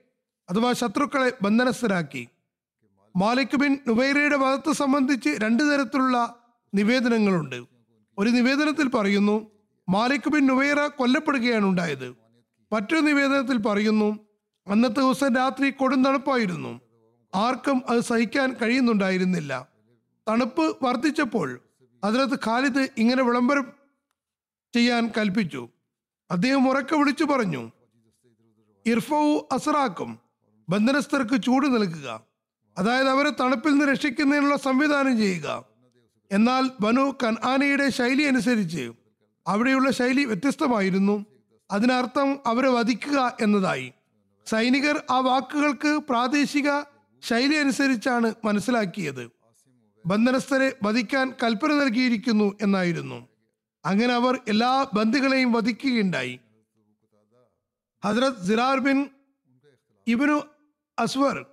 [0.49, 2.27] അഥവാ ശത്രുക്കളെ ബന്ധനസ്ഥരാക്കി.
[3.15, 6.35] മാലിക് ബിൻ നുബൈറയുടെ വധത്തെ സംബന്ധിച്ച് രണ്ടു തരത്തിലുള്ള
[6.75, 7.63] നിവേദനങ്ങളുണ്ട്.
[8.17, 9.52] ഒരു നിവേദനത്തിൽ പറയുന്നു
[9.89, 12.15] മാലിക് ബിൻ നുവൈറ കൊല്ലപ്പെടുകയാണ് ഉണ്ടായത്.
[12.73, 14.19] മറ്റൊരു നിവേദനത്തിൽ പറയുന്നു
[14.67, 16.81] അന്നത്തെ ദിവസം രാത്രി കൊടും തണുപ്പായിരുന്നു.
[17.35, 19.67] ആർക്കും അത് സഹിക്കാൻ കഴിയുന്നുണ്ടായിരുന്നില്ല.
[20.29, 21.61] തണുപ്പ് വർദ്ധിച്ചപ്പോൾ
[22.03, 23.65] അതിനകത്ത് ഖാലിദ് ഇങ്ങനെ വിളംബരം
[24.75, 25.69] ചെയ്യാൻ കൽപ്പിച്ചു.
[26.31, 27.71] അദ്ദേഹം ഉറക്കെ വിളിച്ചു പറഞ്ഞു
[28.85, 30.19] ഇർഫവു അസറാക്കും
[30.69, 32.21] ബന്ധനസ്ഥർക്ക് ചൂട് നൽകുക.
[32.77, 35.65] അതായത് അവരെ തണുപ്പിൽ നിന്ന് രക്ഷിക്കുന്നതിനുള്ള സംവിധാനം ചെയ്യുക.
[36.31, 38.91] എന്നാൽ ബനു കൻആനയുടെ ശൈലി അനുസരിച്ച്
[39.47, 41.25] അവിടെയുള്ള ശൈലി വ്യത്യസ്തമായിരുന്നു.
[41.71, 43.93] അതിനർത്ഥം അവരെ വധിക്കുക എന്നതായി.
[44.45, 46.81] സൈനികർ ആ വാക്കുകൾക്ക് പ്രാദേശിക
[47.21, 49.31] ശൈലി അനുസരിച്ചാണ് മനസ്സിലാക്കിയത്.
[50.05, 53.27] ബന്ധനസ്ഥരെ വധിക്കാൻ കൽപ്പന നൽകിയിരിക്കുന്നു എന്നായിരുന്നു.
[53.85, 56.39] അങ്ങനെ അവർ എല്ലാ ബന്ധുക്കളെയും വധിക്കുകയുണ്ടായി.
[58.05, 59.09] ഹസ്രത് സിറാർ ബിൻ
[60.07, 60.41] ഇബനു
[60.99, 61.45] അസ്വർ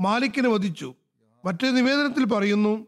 [0.00, 0.94] മാലിക്കിനെ വധിച്ചു.
[1.44, 2.86] മറ്റൊരു നിവേദനത്തിൽ പറയുന്നു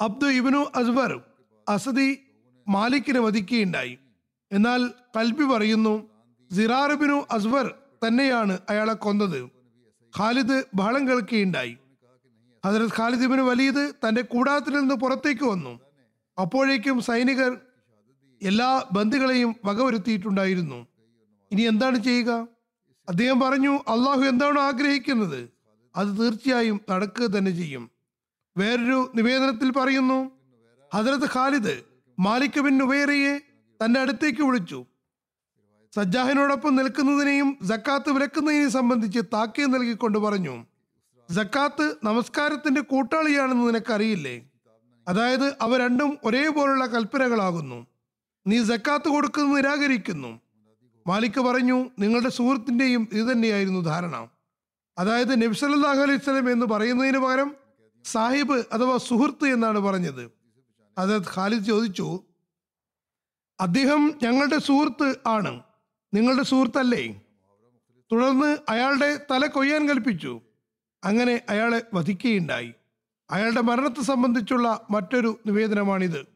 [0.00, 1.20] അബ്ദു ഇബനു അസ്വർ
[1.68, 2.18] അസദി
[2.70, 3.98] മാലിക്കിനെ വധിക്കുകയുണ്ടായി.
[4.52, 4.86] എന്നാൽ
[5.16, 6.08] കൽബി പറയുന്നു
[6.52, 7.74] സിറാറുബിനു ബിനു അസ്വർ
[8.06, 9.50] തന്നെയാണ് അയാളെ കൊന്നത്.
[10.18, 11.76] ഖാലിദ് ബഹളം കേൾക്കുകയുണ്ടായി.
[12.66, 15.80] ഹജറത് ഖാലിദ് ഇബിന് വലീദ് തന്റെ കൂടാരത്തിൽ നിന്ന് പുറത്തേക്ക് വന്നു.
[16.40, 17.56] അപ്പോഴേക്കും സൈനികർ
[18.42, 20.86] എല്ലാ ബന്ധുക്കളെയും വകവരുത്തിയിട്ടുണ്ടായിരുന്നു.
[21.52, 22.46] ഇനി എന്താണ് ചെയ്യുക?
[23.08, 25.48] അദ്ദേഹം പറഞ്ഞു അള്ളാഹു എന്താണോ ആഗ്രഹിക്കുന്നത്?
[25.96, 27.90] അത് തീർച്ചയായും നടക്കുക തന്നെ ചെയ്യും.
[28.56, 30.30] വേറൊരു നിവേദനത്തിൽ പറയുന്നു
[30.94, 31.89] ഹദരത്ത് ഖാലിദ്
[32.20, 33.40] മാലിക് ബിൻ ഉബേറിയെ
[33.84, 34.84] തന്റെ അടുത്തേക്ക് വിളിച്ചു.
[35.94, 40.66] സജ്ജാഹിനോടൊപ്പം നിൽക്കുന്നതിനെയും ജക്കാത്ത് വിലക്കുന്നതിനെയും സംബന്ധിച്ച് താക്കീത് നൽകിക്കൊണ്ട് പറഞ്ഞു.
[41.30, 44.50] ജക്കാത്ത് നമസ്കാരത്തിന്റെ കൂട്ടാളിയാണെന്ന് നിനക്കറിയില്ലേ?
[45.08, 47.86] അതായത് അവ രണ്ടും ഒരേപോലുള്ള കൽപ്പനകളാകുന്നു.
[48.46, 50.40] നീ ജക്കാത്ത് കൊടുക്കുന്നത് നിരാകരിക്കുന്നു.
[51.06, 54.28] മാലിക് പറഞ്ഞു നിങ്ങളുടെ സുഹൃത്തിന്റെയും ഇത് തന്നെയായിരുന്നു ധാരണ.
[54.98, 57.54] അതായത് നബ്സല്ലാഹു അലൈഹി സ്വലം എന്ന് പറയുന്നതിന് പകരം
[58.04, 60.39] സാഹിബ് അഥവാ സുഹൃത്ത് എന്നാണ് പറഞ്ഞത്.
[61.00, 62.24] അതായത് ഖാലിദ് ചോദിച്ചു
[63.60, 65.62] അദ്ദേഹം ഞങ്ങളുടെ സുഹൃത്ത് ആണ്.
[66.14, 67.20] നിങ്ങളുടെ സുഹൃത്തല്ലേ?
[68.12, 70.40] തുടർന്ന് അയാളുടെ തല കൊയ്യാൻ കൽപ്പിച്ചു.
[71.04, 72.74] അങ്ങനെ അയാളെ വധിക്കുകയുണ്ടായി.
[73.30, 76.26] അയാളുടെ മരണത്തെ സംബന്ധിച്ചുള്ള മറ്റൊരു നിവേദനമാണിത്.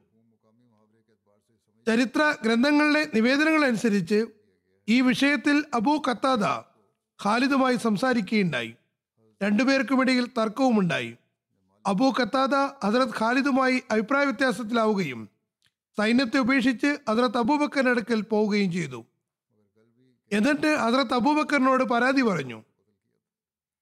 [1.86, 4.26] ചരിത്ര ഗ്രന്ഥങ്ങളിലെ നിവേദനങ്ങൾ അനുസരിച്ച്
[4.88, 6.44] ഈ വിഷയത്തിൽ അബൂ ഖത്താദ
[7.24, 8.74] ഖാലിദുമായി സംസാരിക്കുകയുണ്ടായി.
[9.42, 11.16] രണ്ടുപേർക്കുമിടയിൽ തർക്കവുമുണ്ടായി.
[11.86, 15.28] അബൂ ഖത്താദ ഹസരത് ഖാലിദുമായി അഭിപ്രായ വ്യത്യാസത്തിലാവുകയും
[15.98, 19.04] സൈന്യത്തെ ഉപേക്ഷിച്ച് ഹസരത്ത് അബൂബക്കറിന്റെ അടുക്കൽ പോവുകയും ചെയ്തു.
[20.32, 22.62] എന്നിട്ട് ഹസരത്ത് അബൂബക്കറിനോട് പരാതി പറഞ്ഞു.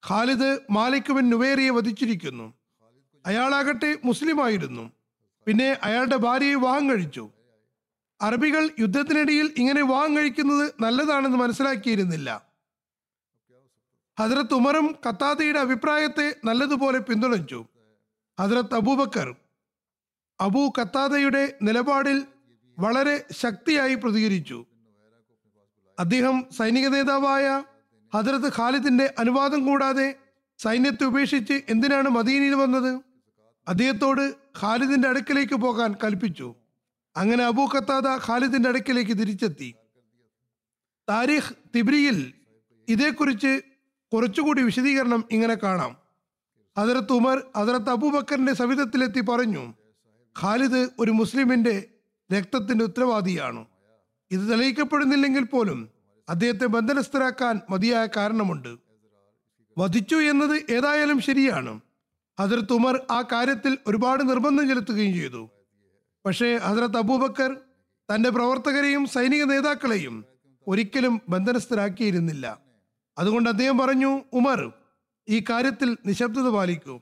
[0.09, 2.53] ഖാലിദ് മാലിക് ബിൻ നുവേറിയെ വധിച്ചിരിക്കുന്നു.
[3.27, 4.91] അയാളാകട്ടെ മുസ്ലിമായിരുന്നു
[5.47, 7.31] പിന്നെ അയാളുടെ ഭാര്യയെ വിവാഹം കഴിച്ചു.
[8.21, 12.47] അറബികൾ യുദ്ധത്തിനിടയിൽ ഇങ്ങനെ വിവാഹം കഴിക്കുന്നത് നല്ലതാണെന്ന് മനസ്സിലാക്കിയിരുന്നില്ല.
[14.19, 17.65] ഹജറത്ത് ഉമറും ഖത്താദയുടെ അഭിപ്രായത്തെ നല്ലതുപോലെ പിന്തുണച്ചു.
[18.42, 19.37] ഹജറത്ത് അബൂബക്കർ
[20.40, 22.26] അബൂ ഖത്താദയുടെ നിലപാടിൽ
[22.78, 24.66] വളരെ ശക്തിയായി പ്രതികരിച്ചു.
[25.98, 27.64] അദ്ദേഹം സൈനിക നേതാവായ
[28.14, 30.14] ഹജറത്ത് ഖാലിദിന്റെ അനുവാദം കൂടാതെ
[30.59, 33.00] സൈന്യത്തെ ഉപേക്ഷിച്ച് എന്തിനാണ് മദീനയിൽ വന്നത്?
[33.68, 36.55] അദ്ദേഹത്തോട് ഖാലിദിന്റെ അടുക്കലേക്ക് പോകാൻ കൽപ്പിച്ചു.
[37.16, 39.74] അങ്ങനെ അബൂ ഖത്താദ ഖാലിദിന്റെ അടുക്കലേക്ക് തിരിച്ചെത്തി.
[41.09, 42.35] താരിഖ് തിബ്രിയിൽ
[42.88, 43.61] ഇതേക്കുറിച്ച്
[44.12, 46.02] കുറച്ചുകൂടി വിശദീകരണം ഇങ്ങനെ കാണാം.
[46.78, 49.74] ഹജറത്ത് ഉമർ ഹജറത്ത് അബൂബക്കറിന്റെ സവിധത്തിലെത്തി പറഞ്ഞു
[50.42, 51.85] ഖാലിദ് ഒരു മുസ്ലിമിന്റെ
[52.32, 53.64] രക്തത്തിന്റെ ഉത്തരവാദിയാണ്.
[54.30, 55.88] ഇത് തെളിയിക്കപ്പെടുന്നില്ലെങ്കിൽ പോലും
[56.28, 58.78] അദ്ദേഹത്തെ ബന്ധനസ്ഥരാക്കാൻ മതിയായ കാരണമുണ്ട്.
[59.78, 61.80] വധിച്ചു എന്നത് ഏതായാലും ശരിയാണ്.
[62.40, 65.50] ഹജറത്ത് ഉമർ ആ കാര്യത്തിൽ ഒരുപാട് നിർബന്ധം ചെലുത്തുകയും ചെയ്തു.
[66.26, 67.56] പക്ഷേ ഹജറത്ത് അബൂബക്കർ
[68.14, 70.24] തന്റെ പ്രവർത്തകരെയും സൈനിക നേതാക്കളെയും
[70.68, 72.58] ഒരിക്കലും ബന്ധനസ്ഥരാക്കിയിരുന്നില്ല.
[73.18, 74.72] അതുകൊണ്ട് അദ്ദേഹം പറഞ്ഞു ഉമർ
[75.33, 77.01] ഈ കാര്യത്തിൽ നിശബ്ദത പാലിക്കൂ.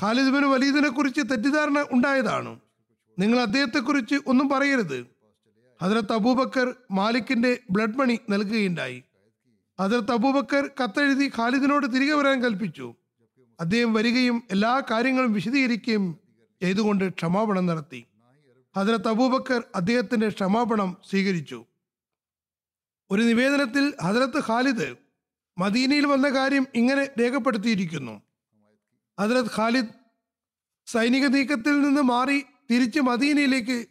[0.00, 2.60] ഖാലിദ് ബിൻ വലീദിനെ കുറിച്ച് തെറ്റിദ്ധാരണ ഉണ്ടായതാണ്.
[3.18, 5.06] നിങ്ങൾ അദ്ദേഹത്തെക്കുറിച്ച് ഒന്നും പറയരുത്.
[5.82, 9.02] ഹജറത്ത് അബൂബക്കർ മാലിക്കിന്റെ ബ്ലഡ് മണി നൽകുകയുണ്ടായി.
[9.80, 12.94] ഹജറത്ത് അബൂബക്കർ കത്തെഴുതി ഖാലിദിനോട് തിരികെ വരാൻ കൽപ്പിച്ചു.
[13.60, 16.18] അദ്ദേഹം വരികയും എല്ലാ കാര്യങ്ങളും വിശദീകരിക്കുകയും
[16.62, 18.04] ചെയ്തുകൊണ്ട് ക്ഷമാപണം നടത്തി.
[18.76, 21.64] ഹജറത്ത് അബൂബക്കർ അദ്ദേഹത്തിന്റെ ക്ഷമാപണം സ്വീകരിച്ചു.
[23.10, 25.11] ഒരു നിവേദനത്തിൽ ഹജറത്ത് ഖാലിദ്
[25.58, 28.22] മദീനയിൽ വന്ന കാര്യം ഇങ്ങനെ രേഖപ്പെടുത്തിയിരിക്കുന്നു.
[29.18, 29.86] അതിലത് ഖാലിദ്
[30.86, 33.86] സൈനിക നീക്കത്തിൽ നിന്ന് മാറി തിരിച്ച് മദീനയിലേക്ക്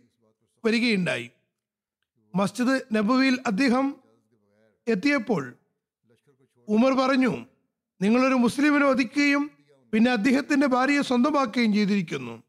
[0.65, 1.32] വരികയുണ്ടായി.
[2.36, 3.95] മസ്ജിദ് നബുവിയിൽ അദ്ദേഹം
[4.88, 5.54] എത്തിയപ്പോൾ
[6.67, 7.45] ഉമർ പറഞ്ഞു
[8.02, 9.52] നിങ്ങളൊരു മുസ്ലിമിനെ വധിക്കുകയും
[9.93, 12.43] പിന്നെ അദ്ദേഹത്തിന്റെ ഭാര്യയെ സ്വന്തമാക്കുകയും ചെയ്തിരിക്കുന്നു.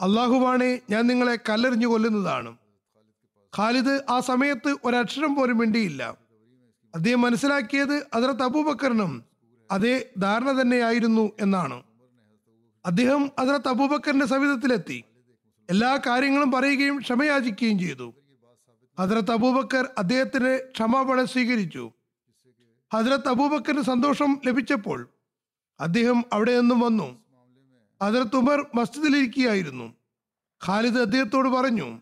[0.00, 2.56] അള്ളാഹുവാണെ ഞാൻ നിങ്ങളെ കല്ലെറിഞ്ഞു കൊല്ലുന്നതാണ്.
[3.58, 6.21] ഖാലിദ് ആ സമയത്ത് ഒരക്ഷരം പോലും മിണ്ടിയില്ല.
[6.94, 9.24] അദ്ദേഹം മനസ്സിലാക്കിയത് അതിർത്ത് അബൂബക്കറിനും
[9.70, 11.82] അതേ ധാരണ തന്നെയായിരുന്നു എന്നാണ്.
[12.86, 15.04] അദ്ദേഹം അതിർത്ത് അബൂബക്കറിന്റെ സവിധത്തിലെത്തി.
[15.70, 18.14] എല്ലാ കാര്യങ്ങളും പറയുകയും ക്ഷമയാചിക്കുകയും ചെയ്തു.
[18.98, 21.90] ഹദ്രത്ത് അബൂബക്കർ അദ്ദേഹത്തിന് ക്ഷമാപണം സ്വീകരിച്ചു.
[22.92, 25.08] ഹദ്രത്ത് അബൂബക്കറിന് സന്തോഷം ലഭിച്ചപ്പോൾ
[25.80, 27.18] അദ്ദേഹം അവിടെ നിന്നും വന്നു.
[28.02, 29.92] ഹദ്രത്ത് ഉമർ മസ്ജിദിലിരിക്കുകയായിരുന്നു.
[30.66, 32.00] ഖാലിദ് അദ്ദേഹത്തോട് പറഞ്ഞു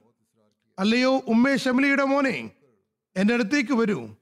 [0.79, 2.51] അല്ലയോ ഉമ്മേ ഷമിലിയുടെ മോനെ
[3.17, 4.20] എന്റെ അടുത്തേക്ക് വരൂ.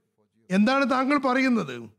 [0.50, 1.90] എന്താണ് താങ്കൾ പറയുന്നത്?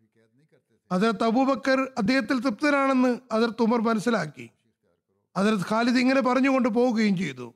[0.91, 4.49] അതിർത്ത് അബൂബക്കർ അദ്ദേഹത്തിൽ തൃപ്തരാണെന്ന് അതിർത്ത് ഉമർ മനസ്സിലാക്കി.
[5.35, 7.53] അതിർത്ത് ഖാലിദ് ഇങ്ങനെ പറഞ്ഞുകൊണ്ട് പോവുകയും ചെയ്തു.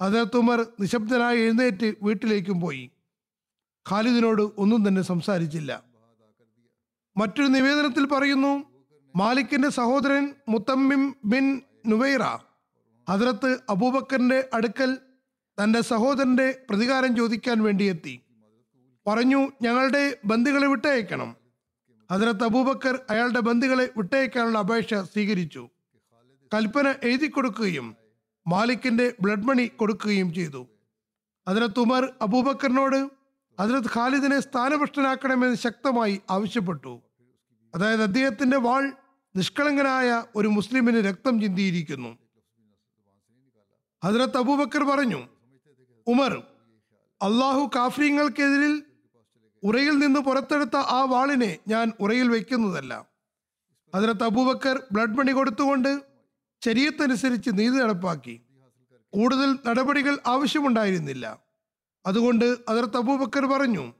[0.00, 2.90] അതിർത്ത് ഉമർ നിശബ്ദനായി എഴുന്നേറ്റ് വീട്ടിലേക്കും പോയി.
[3.90, 5.82] ഖാലിദിനോട് ഒന്നും തന്നെ സംസാരിച്ചില്ല.
[7.16, 8.64] മറ്റൊരു നിവേദനത്തിൽ പറയുന്നു
[9.16, 12.22] മാലിക്കിന്റെ സഹോദരൻ മുത്തമ്മിം ബിൻ നുവൈറ
[13.08, 14.98] ഹദ്രത്ത് അബൂബക്കറിന്റെ അടുക്കൽ
[15.64, 18.20] തന്റെ സഹോദരന്റെ പ്രതികാരം ചോദിക്കാൻ വേണ്ടി എത്തി.
[19.06, 21.36] പറഞ്ഞു ഞങ്ങളുടെ ബന്ദികളെ വിട്ടയക്കണം.
[22.10, 25.68] ഹദ്രത്ത് അബൂബക്കർ അയാളുടെ ബന്ദികളെ വിട്ടയക്കാനുള്ള അപേക്ഷ സ്വീകരിച്ചു.
[26.54, 27.96] കൽപ്പന എഴുതി കൊടുക്കുകയും
[28.46, 30.66] മാലിക്കിന്റെ ബ്ലഡ് മണി കൊടുക്കുകയും ചെയ്തു.
[31.48, 33.10] ഹദ്രത്ത് ഉമർ അബൂബക്കറിനോട്
[33.60, 37.00] ഹദ്രത്ത് ഖാലിദിനെ സ്ഥാനഭ്രഷ്ടനാക്കണമെന്ന് ശക്തമായി ആവശ്യപ്പെട്ടു.
[37.74, 38.92] അതായത് അദ്ദേഹത്തിന്റെ വാൾ
[39.36, 42.18] നിഷ്കളങ്കനായ ഒരു മുസ്ലിമിന് രക്തം ചിന്തിയിരിക്കുന്നു.
[44.04, 45.28] ഹദ്രത്ത് അബൂബക്കർ പറഞ്ഞു
[46.06, 46.42] ഉമർ
[47.22, 48.82] അള്ളാഹു കാഫ്രീങ്ങൾക്കെതിരിൽ
[49.62, 53.06] ഉറയിൽ നിന്ന് പുറത്തെടുത്ത ആ വാളിനെ ഞാൻ ഉറയിൽ വയ്ക്കുന്നതല്ല.
[53.94, 56.02] അതിനകത്ത് അബൂബക്കർ ബ്ലഡ് മണി കൊടുത്തുകൊണ്ട്
[56.64, 58.40] ശരീരത്തനുസരിച്ച് നീതി നടപ്പാക്കി.
[59.12, 61.42] കൂടുതൽ നടപടികൾ ആവശ്യമുണ്ടായിരുന്നില്ല.
[62.06, 63.92] അതുകൊണ്ട് അതിർത്ത് അബൂബക്കർ പറഞ്ഞു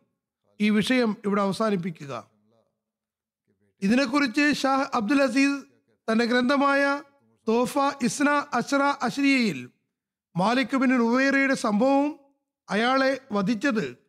[0.61, 2.31] ഈ വിഷയം ഇവിടെ അവസാനിപ്പിക്കുക.
[3.83, 5.63] ഇതിനെക്കുറിച്ച് ഷാഹ് അബ്ദുൽ അസീസ്
[6.13, 7.03] തന്റെ ഗ്രന്ഥമായ
[7.49, 9.71] തോഫ ഇസ്ന അഷ്റ അഷ്രിയയിൽ
[10.37, 12.19] മാലിക് ബിൻ ഉവേറയുടെ സംഭവവും
[12.71, 14.02] അയാളെ വധിച്ചത്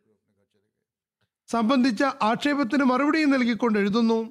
[1.54, 4.30] സംബന്ധിച്ച ആക്ഷേപത്തിന് മറുപടിയും നൽകിക്കൊണ്ട് എഴുതുന്നു.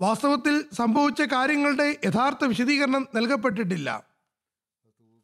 [0.00, 4.04] വാസ്തവത്തിൽ സംഭവിച്ച കാര്യങ്ങളുടെ യഥാർത്ഥ വിശദീകരണം നൽകപ്പെട്ടിട്ടില്ല.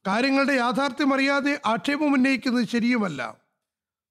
[0.06, 3.36] കാര്യങ്ങളുടെ യാഥാർത്ഥ്യം അറിയാതെ ആക്ഷേപം ഉന്നയിക്കുന്നത് ശരിയുമല്ല.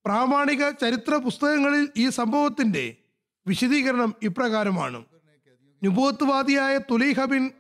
[0.06, 2.96] പ്രാമാണിക ചരിത്ര പുസ്തകങ്ങളിൽ ഈ സംഭവത്തിന്റെ
[3.48, 5.06] വിശദീകരണം ഇപ്രകാരമാണ്.
[5.84, 7.52] നുബോത്വാദിയായ തുലൈഹ ബിൻ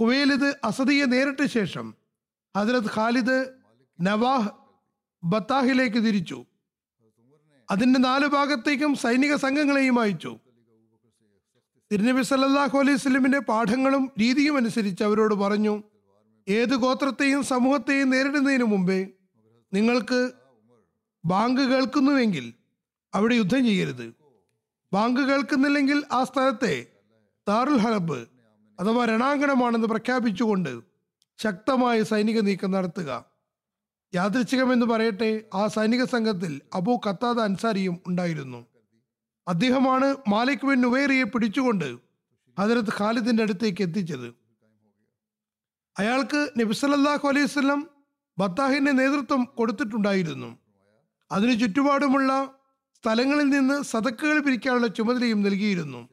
[0.00, 1.94] ഖുവേലിദ് അസദിയെ നേരിട്ട ശേഷം
[2.56, 3.48] ഹജ്രത് ഖാലിദ്
[4.00, 4.48] നവാഹ്
[5.24, 6.44] ബത്താഹിലേക്ക് തിരിച്ചു.
[7.70, 10.32] അതിന്റെ നാല് ഭാഗത്തേക്കും സൈനിക സംഘങ്ങളെയും അയച്ചു.
[11.90, 15.82] തിരുനബി സല്ലാഹു അലൈഹി സ്വലമിന്റെ പാഠങ്ങളും രീതിയും അനുസരിച്ച് അവരോട് പറഞ്ഞു
[16.48, 19.00] ഏത് ഗോത്രത്തെയും സമൂഹത്തെയും നേരിടുന്നതിന് മുമ്പേ
[19.72, 20.20] നിങ്ങൾക്ക്
[21.24, 22.46] ബാങ്ക് കേൾക്കുന്നുവെങ്കിൽ
[23.14, 24.06] അവിടെ യുദ്ധം ചെയ്യരുത്.
[24.92, 26.74] ബാങ്ക് കേൾക്കുന്നില്ലെങ്കിൽ ആ സ്ഥലത്തെ
[27.48, 28.26] താറുൽ ഹലബ്
[28.78, 30.72] അഥവാ രണാങ്കണമാണെന്ന് പ്രഖ്യാപിച്ചുകൊണ്ട്
[31.38, 33.10] ശക്തമായ സൈനിക നീക്കം നടത്തുക.
[34.14, 38.66] യാദൃച്ഛികമെന്ന് പറയട്ടെ ആ സൈനിക സംഘത്തിൽ അബൂ ഖത്താദ അൻസാരിയും ഉണ്ടായിരുന്നു.
[39.48, 41.98] അദ്ദേഹമാണ് മാലിക് ബിൻ നുവേറിയെ പിടിച്ചുകൊണ്ട്
[42.58, 44.34] ഹദരത്ത് ഖാലിദിന്റെ അടുത്തേക്ക് എത്തിച്ചത്.
[45.98, 47.90] അയാൾക്ക് നബിസലല്ലാഹു അലൈഹി സ്വലം
[48.38, 50.58] ബത്താഹിന്റെ നേതൃത്വം കൊടുത്തിട്ടുണ്ടായിരുന്നു.
[51.32, 52.54] അതിനു ചുറ്റുപാടുമുള്ള
[52.94, 56.08] സ്ഥലങ്ങളിൽ നിന്ന് സതക്കുകൾ പിരിക്കാനുള്ള ചുമതലയും നൽകിയിരുന്നു.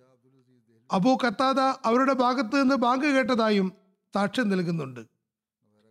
[0.92, 3.72] അബൂ ഖത്താദ അവരുടെ ഭാഗത്ത് നിന്ന് ബാങ്ക് കേട്ടതായും
[4.14, 5.15] സാക്ഷ്യം നൽകുന്നുണ്ട്.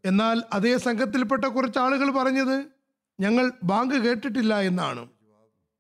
[0.05, 2.67] എന്നാൽ അതേ സംഘത്തിൽപ്പെട്ട കുറച്ച് ആളുകൾ പറഞ്ഞത്
[3.21, 5.09] ഞങ്ങൾ ബാങ്ക് കേട്ടിട്ടില്ല എന്നാണ്.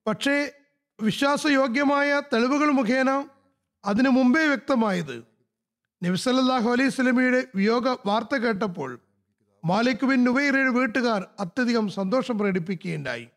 [0.06, 0.52] പക്ഷേ
[1.00, 3.28] വിശ്വാസയോഗ്യമായ തെളിവുകൾ മുഖേന
[3.84, 5.24] അതിനു മുമ്പേ വ്യക്തമായത്.
[6.04, 9.00] നബിസല്ലാഹു അലൈഹി സ്വലമിയുടെ വിയോഗ വാർത്ത കേട്ടപ്പോൾ
[9.64, 13.28] മാലിക് ബിൻ നുബൈറയുടെ വീട്ടുകാർ അത്യധികം സന്തോഷം പ്രകടിപ്പിക്കുകയുണ്ടായി.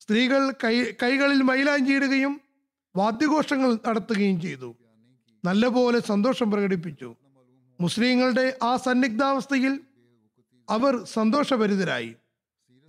[0.00, 2.40] സ്ത്രീകൾ കൈ കൈകളിൽ മൈലാഞ്ചിയിടുകയും
[2.96, 4.74] വാദ്യഘോഷങ്ങൾ നടത്തുകയും ചെയ്തു.
[5.44, 7.16] നല്ലപോലെ സന്തോഷം പ്രകടിപ്പിച്ചു.
[7.80, 9.80] മുസ്ലിങ്ങളുടെ ആ സന്നിഗ്ധാവസ്ഥയിൽ
[10.70, 12.16] അവർ സന്തോഷഭരിതരായി.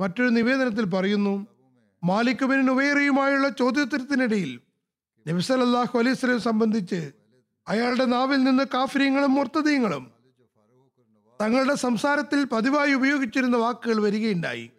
[0.02, 1.48] മറ്റൊരു നിവേദനത്തിൽ പറയുന്നു
[2.04, 4.60] മാലിക് ബിൻ നുവേറിയുമായുള്ള ചോദ്യോത്തരത്തിനിടയിൽ
[5.28, 7.12] നബിസലല്ലാഹു അലൈഹി സ്വലം സംബന്ധിച്ച്
[7.68, 10.12] അയാളുടെ നാവിൽ നിന്ന് കാഫര്യങ്ങളും മുർത്തതീങ്ങളും
[11.42, 14.72] തങ്ങളുടെ സംസാരത്തിൽ പതിവായി ഉപയോഗിച്ചിരുന്ന വാക്കുകൾ വരികയുണ്ടായി.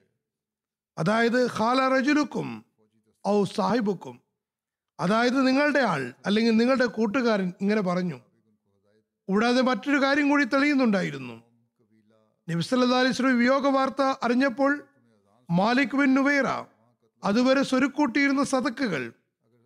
[0.99, 2.65] അതായത് ഖാല റജുലുക്കും
[3.29, 4.21] ഔ സാഹിബുക്കും.
[5.01, 8.21] അതായത് നിങ്ങളുടെ ആൾ അല്ലെങ്കിൽ നിങ്ങളുടെ കൂട്ടുകാരൻ ഇങ്ങനെ പറഞ്ഞു.
[9.29, 11.46] കൂടാതെ മറ്റൊരു കാര്യം കൂടി തെളിയുന്നുണ്ടായിരുന്നു.
[12.51, 14.85] നബിസല്ലാ അലിസ്ലം വിയോഗ വാർത്ത അറിഞ്ഞപ്പോൾ
[15.51, 16.47] മാലിക് ബിൻ നുവേറ
[17.25, 19.13] അതുവരെ സ്വരുക്കൂട്ടിയിരുന്ന സതക്കുകൾ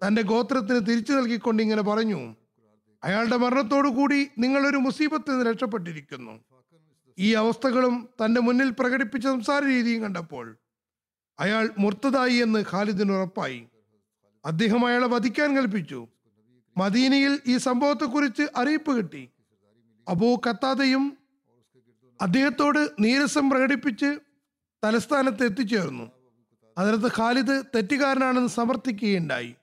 [0.07, 2.35] തന്റെ ഗോത്രത്തിന് തിരിച്ചു നൽകിക്കൊണ്ട് ഇങ്ങനെ പറഞ്ഞു
[3.05, 6.45] അയാളുടെ മരണത്തോടു കൂടി നിങ്ങൾ ഒരു മുസീബത്തിൽ നിന്ന് രക്ഷപ്പെട്ടിരിക്കുന്നു.
[7.19, 10.57] ഈ അവസ്ഥകളും തന്റെ മുന്നിൽ പ്രകടിപ്പിച്ച സംസാര രീതിയും കണ്ടപ്പോൾ
[11.41, 13.67] അയാൾ മുർത്തതായി എന്ന് ഖാലിദിന് ഉറപ്പായി.
[14.45, 16.07] അദ്ദേഹം അയാളെ വധിക്കാൻ കൽപ്പിച്ചു.
[16.77, 19.29] മദീനയിൽ ഈ സംഭവത്തെക്കുറിച്ച് അറിയിപ്പ് കിട്ടി.
[20.09, 21.19] അബൂ കത്താദയും
[22.21, 24.19] അദ്ദേഹത്തോട് നീരസം പ്രകടിപ്പിച്ച്
[24.85, 26.11] തലസ്ഥാനത്ത് എത്തിച്ചേർന്നു.
[26.79, 29.55] അതിനകത്ത് ഖാലിദ് തെറ്റുകാരനാണെന്ന് സമർത്ഥിക്കുകയുണ്ടായി.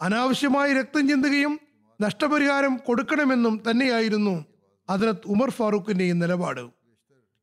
[0.00, 1.60] അനാവശ്യമായി രക്തം ചിന്തുകയും
[2.00, 4.44] നഷ്ടപരിഹാരം കൊടുക്കണമെന്നും തന്നെയായിരുന്നു
[4.90, 6.70] അതിരത്ത് ഉമർ ഫാറൂഖിന്റെയും നിലപാട്.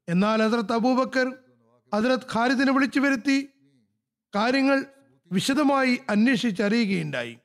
[0.10, 1.36] എന്നാൽ അതിരത്ത് അബൂബക്കർ
[1.94, 3.50] അതിരത്ത് ഖാലിദിനെ വിളിച്ചു വരുത്തി
[4.36, 4.86] കാര്യങ്ങൾ
[5.32, 7.38] വിശദമായി അന്വേഷിച്ചറിയുകയുണ്ടായി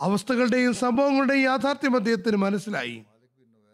[0.00, 3.04] അവസ്ഥകളുടെയും സംഭവങ്ങളുടെയും യാഥാർത്ഥ്യം അദ്ദേഹത്തിന് മനസ്സിലായി.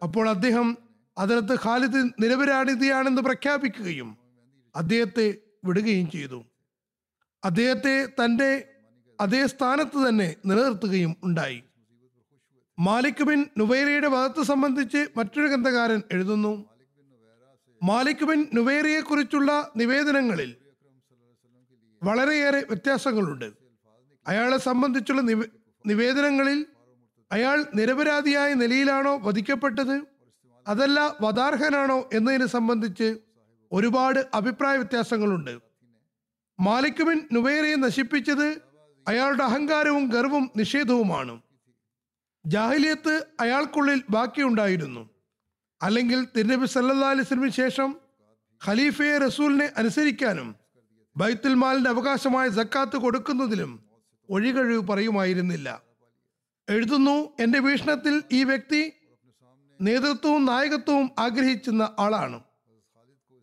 [0.03, 0.86] അപ്പോൾ അദ്ദേഹം
[1.17, 4.17] അതിനകത്ത് ഖാലിദ് നിരപരാധിയാണെന്ന് പ്രഖ്യാപിക്കുകയും
[4.75, 6.43] അദ്ദേഹത്തെ വിടുകയും ചെയ്തു.
[7.43, 8.69] അദ്ദേഹത്തെ തന്റെ
[9.21, 11.63] അതേ സ്ഥാനത്ത് തന്നെ നിലനിർത്തുകയും ഉണ്ടായി.
[12.79, 16.65] മാലിക് ബിൻ നുവൈറയുടെ വധത്തെ സംബന്ധിച്ച് മറ്റൊരു ഗ്രന്ഥകാരൻ എഴുതുന്നു.
[17.83, 20.55] മാലിക് ബിൻ നുവൈറയെ കുറിച്ചുള്ള നിവേദനങ്ങളിൽ
[22.03, 23.51] വളരെയേറെ വ്യത്യാസങ്ങളുണ്ട്.
[24.27, 25.49] അയാളെ സംബന്ധിച്ചുള്ള നിവ-
[25.85, 26.65] നിവേദനങ്ങളിൽ
[27.31, 30.16] അയാൾ നിരപരാധിയായ നിലയിലാണോ വധിക്കപ്പെട്ടത്?
[30.67, 33.17] അതല്ല വദാർഹനാണോ എന്നതിനെ സംബന്ധിച്ച്
[33.71, 35.59] ഒരുപാട് അഭിപ്രായ വ്യത്യാസങ്ങളുണ്ട്.
[36.59, 38.61] മാലിക് നുവേരയെ നശിപ്പിച്ചത്
[39.07, 41.41] അയാളുടെ അഹങ്കാരവും ഗർവും നിഷേധവുമാണ്.
[42.45, 45.09] ജാഹിലിയത്ത് അയാൾക്കുള്ളിൽ ബാക്കിയുണ്ടായിരുന്നു.
[45.81, 47.95] അല്ലെങ്കിൽ തിരുനബി സല്ലാ അലിസ്ലിമിന് ശേഷം
[48.65, 50.55] ഖലീഫയെ റസൂലിനെ അനുസരിക്കാനും
[51.17, 53.83] ബൈത്തുൽ മാലിന്റെ അവകാശമായ സക്കാത്ത് കൊടുക്കുന്നതിലും
[54.29, 55.81] ഒഴികഴിവ് പറയുമായിരുന്നില്ല.
[56.69, 58.93] എഴുതുന്നു എന്റെ വീക്ഷണത്തിൽ ഈ വ്യക്തി
[59.81, 62.43] നേതൃത്വവും നായകത്വവും ആഗ്രഹിച്ചിരുന്ന ആളാണ്.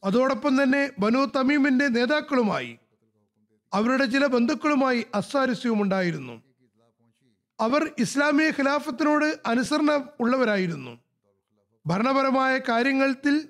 [0.05, 2.79] അതോടൊപ്പം തന്നെ ബനു തമീമിന്റെ നേതാക്കളുമായി
[3.73, 6.43] അവരുടെ ചില ബന്ധുക്കളുമായി അസ്വാരസ്യവും ഉണ്ടായിരുന്നു
[7.61, 10.99] അവർ ഇസ്ലാമിക ഖിലാഫത്തിനോട് അനുസരണ ഉള്ളവരായിരുന്നു.
[11.87, 13.49] ഭരണപരമായ കാര്യങ്ങളിൽ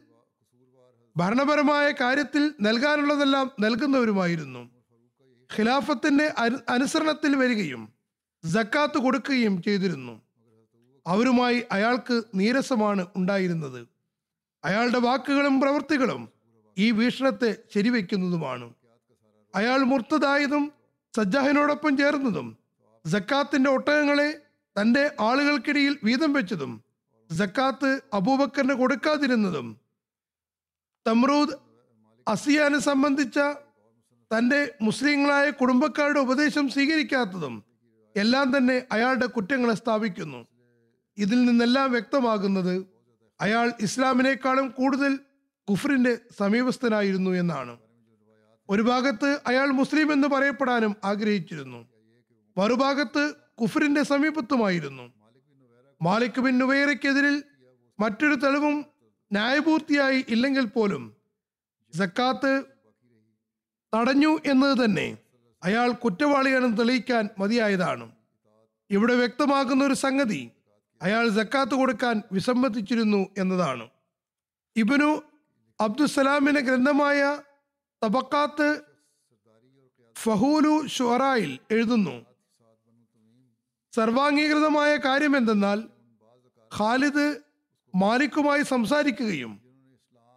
[1.16, 4.70] ഭരണപരമായ കാര്യത്തിൽ നൽകാനുള്ളതെല്ലാം നൽകുന്നവരുമായിരുന്നു.
[5.58, 6.32] ഖിലാഫത്തിന്റെ
[6.68, 7.92] അനുസരണത്തിൽ വരികയും
[8.44, 10.23] ജക്കാത്ത് കൊടുക്കുകയും ചെയ്തിരുന്നു.
[11.06, 13.88] അവരുമായി അയാൾക്ക് നീരസമാണ് ഉണ്ടായിരുന്നത്.
[14.64, 16.28] അയാളുടെ വാക്കുകളും പ്രവൃത്തികളും
[16.78, 18.74] ഈ വീക്ഷണത്തെ ശരിവെക്കുന്നതുമാണ്.
[19.54, 20.72] അയാൾ മുർത്തതായതും
[21.16, 22.58] സജ്ജാഹിനോടൊപ്പം ചേർന്നതും
[23.06, 24.40] ജക്കാത്തിന്റെ ഒട്ടകങ്ങളെ
[24.80, 26.84] തന്റെ ആളുകൾക്കിടയിൽ വീതം വെച്ചതും
[27.30, 29.80] ജക്കാത്ത് അബൂബക്കറിന് കൊടുക്കാതിരുന്നതും
[31.08, 31.54] തമ്രൂദ്
[32.28, 33.38] അസിയാനെ സംബന്ധിച്ച
[34.36, 37.64] തന്റെ മുസ്ലിങ്ങളായ കുടുംബക്കാരുടെ ഉപദേശം സ്വീകരിക്കാത്തതും
[38.16, 40.46] എല്ലാം തന്നെ അയാളുടെ കുറ്റങ്ങളെ സ്ഥാപിക്കുന്നു.
[41.18, 42.86] ഇതിൽ നിന്നെല്ലാം വ്യക്തമാകുന്നത്
[43.40, 45.18] അയാൾ ഇസ്ലാമിനേക്കാളും കൂടുതൽ
[45.68, 47.78] കുഫറിന്റെ സമീപസ്ഥനായിരുന്നു എന്നാണ്.
[48.68, 51.88] ഒരു ഭാഗത്ത് അയാൾ മുസ്ലിം എന്ന് പറയപ്പെടാനും ആഗ്രഹിച്ചിരുന്നു.
[52.58, 55.12] മറുഭാഗത്ത് കുഫറിന്റെ സമീപത്തുമായിരുന്നു.
[56.02, 57.42] മാലിക് ബിൻ നുവേറയ്ക്കെതിരിൽ
[58.00, 58.86] മറ്റൊരു തെളിവും
[59.32, 61.16] ന്യായപൂർത്തിയായി ഇല്ലെങ്കിൽ പോലും
[61.98, 62.64] സക്കാത്ത്
[63.94, 65.18] തടഞ്ഞു എന്നത് തന്നെ
[65.62, 68.10] അയാൾ കുറ്റവാളിയാണെന്ന് തെളിയിക്കാൻ മതിയായതാണ്.
[68.90, 70.50] ഇവിടെ വ്യക്തമാകുന്ന ഒരു സംഗതി
[71.04, 73.88] അയാൾ ജക്കാത്ത് കൊടുക്കാൻ വിസമ്മതിച്ചിരുന്നു എന്നതാണ്.
[74.76, 75.22] ഇബനു
[75.80, 77.42] അബ്ദുസലാമിന്റെ ഗ്രന്ഥമായ
[78.04, 78.68] തബക്കാത്ത്
[80.18, 82.16] ഫഹൂലു ഷുറായിൽ എഴുതുന്നു
[83.92, 85.80] സർവാംഗീകൃതമായ കാര്യം എന്തെന്നാൽ
[86.76, 87.26] ഖാലിദ്
[87.94, 89.52] മാലിക്കുമായി സംസാരിക്കുകയും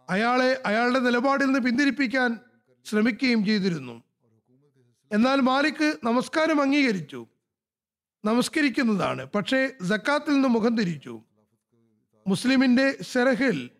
[0.08, 2.38] അയാളെ അയാളുടെ നിലപാടിൽ നിന്ന് പിന്തിരിപ്പിക്കാൻ
[2.86, 4.02] ശ്രമിക്കുകയും ചെയ്തിരുന്നു.
[5.12, 7.26] എന്നാൽ മാലിക് നമസ്കാരം അംഗീകരിച്ചു.
[8.24, 9.24] നമസ്കരിക്കുന്നതാണ്.
[9.24, 11.22] പക്ഷേ ജക്കാത്തിൽ നിന്ന് മുഖം തിരിച്ചു.
[12.26, 13.70] മുസ്ലിമിന്റെ ഷെറഹിൽ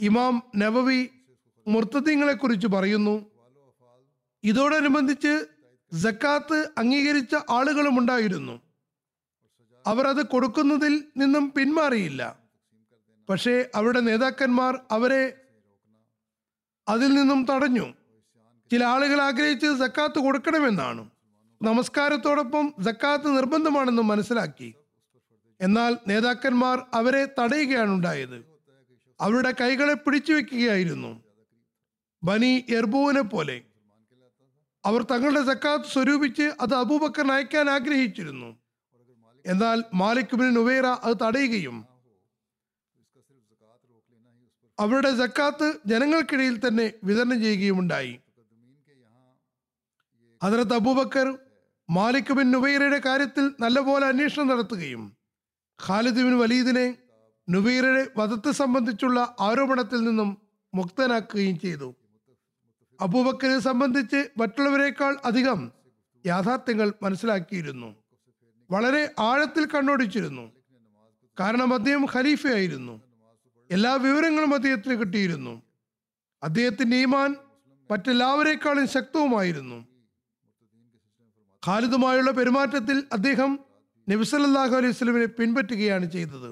[0.00, 1.08] ഇമാം നവവി
[1.68, 3.30] മുർത്തദ്ദീങ്ങളെ കുറിച്ച് പറയുന്നു
[4.44, 5.46] ഇതോടനുബന്ധിച്ച്
[5.92, 8.60] ജക്കാത്ത് അംഗീകരിച്ച ആളുകളും ഉണ്ടായിരുന്നു.
[9.86, 12.38] അവർ അത് കൊടുക്കുന്നതിൽ നിന്നും പിന്മാറിയില്ല.
[13.28, 15.40] പക്ഷേ അവരുടെ നേതാക്കന്മാർ അവരെ
[16.88, 17.94] അതിൽ നിന്നും തടഞ്ഞു.
[18.72, 21.10] ചില ആളുകൾ ആഗ്രഹിച്ച് സക്കാത്ത് കൊടുക്കണമെന്നാണ്.
[21.62, 24.74] നമസ്കാരത്തോടൊപ്പം ജക്കാത്ത് നിർബന്ധമാണെന്ന് മനസ്സിലാക്കി.
[25.60, 28.44] എന്നാൽ നേതാക്കന്മാർ അവരെ തടയുകയാണ് ഉണ്ടായത്.
[29.20, 31.22] അവരുടെ കൈകളെ പിടിച്ചു വെക്കുകയായിരുന്നു.
[32.22, 33.62] ബനി എർബുവിനെ പോലെ.
[34.84, 38.56] അവർ തങ്ങളുടെ സക്കാത്ത് സ്വരൂപിച്ച് അത് അബൂബക്കർ അയക്കാൻ ആഗ്രഹിച്ചിരുന്നു.
[39.46, 41.86] എന്നാൽ മാലിക് ബിൻ നുവേറ അത് തടയുകയും
[44.78, 48.20] അവരുടെ ജക്കാത്ത് ജനങ്ങൾക്കിടയിൽ തന്നെ വിതരണം ചെയ്യുകയും ഉണ്ടായി
[50.42, 51.38] ഹജറത്ത് അബൂബക്കർ
[51.90, 55.16] മാലിക് ബിൻ നുബൈറയുടെ കാര്യത്തിൽ നല്ലപോലെ അന്വേഷണം നടത്തുകയും
[55.86, 56.96] ഖാലിദ് ബിൻ വലീദിനെ
[57.50, 60.38] നുബൈറയുടെ വധത്തെ സംബന്ധിച്ചുള്ള ആരോപണത്തിൽ നിന്നും
[60.74, 61.94] മുക്തനാക്കുകയും ചെയ്തു.
[63.00, 65.72] അബൂബക്കറിനെ സംബന്ധിച്ച് മറ്റുള്ളവരെക്കാൾ അധികം
[66.26, 67.96] യാഥാർത്ഥ്യങ്ങൾ മനസ്സിലാക്കിയിരുന്നു.
[68.70, 70.52] വളരെ ആഴത്തിൽ കണ്ണോടിച്ചിരുന്നു.
[71.40, 73.00] കാരണം അദ്ദേഹം ഖലീഫയായിരുന്നു.
[73.70, 75.62] എല്ലാ വിവരങ്ങളും അദ്ദേഹത്തിന് കിട്ടിയിരുന്നു.
[76.42, 77.36] അദ്ദേഹത്തിന്റെ ഈമാൻ
[77.90, 79.95] മറ്റെല്ലാവരെക്കാളും ശക്തവുമായിരുന്നു.
[81.66, 83.58] ഖാലിദുമായുള്ള പെരുമാറ്റത്തിൽ അദ്ദേഹം
[84.10, 86.50] നബിസലല്ലാഹു അലൈഹി സ്വലമിനെ പിൻപറ്റുകയാണ് ചെയ്തത്.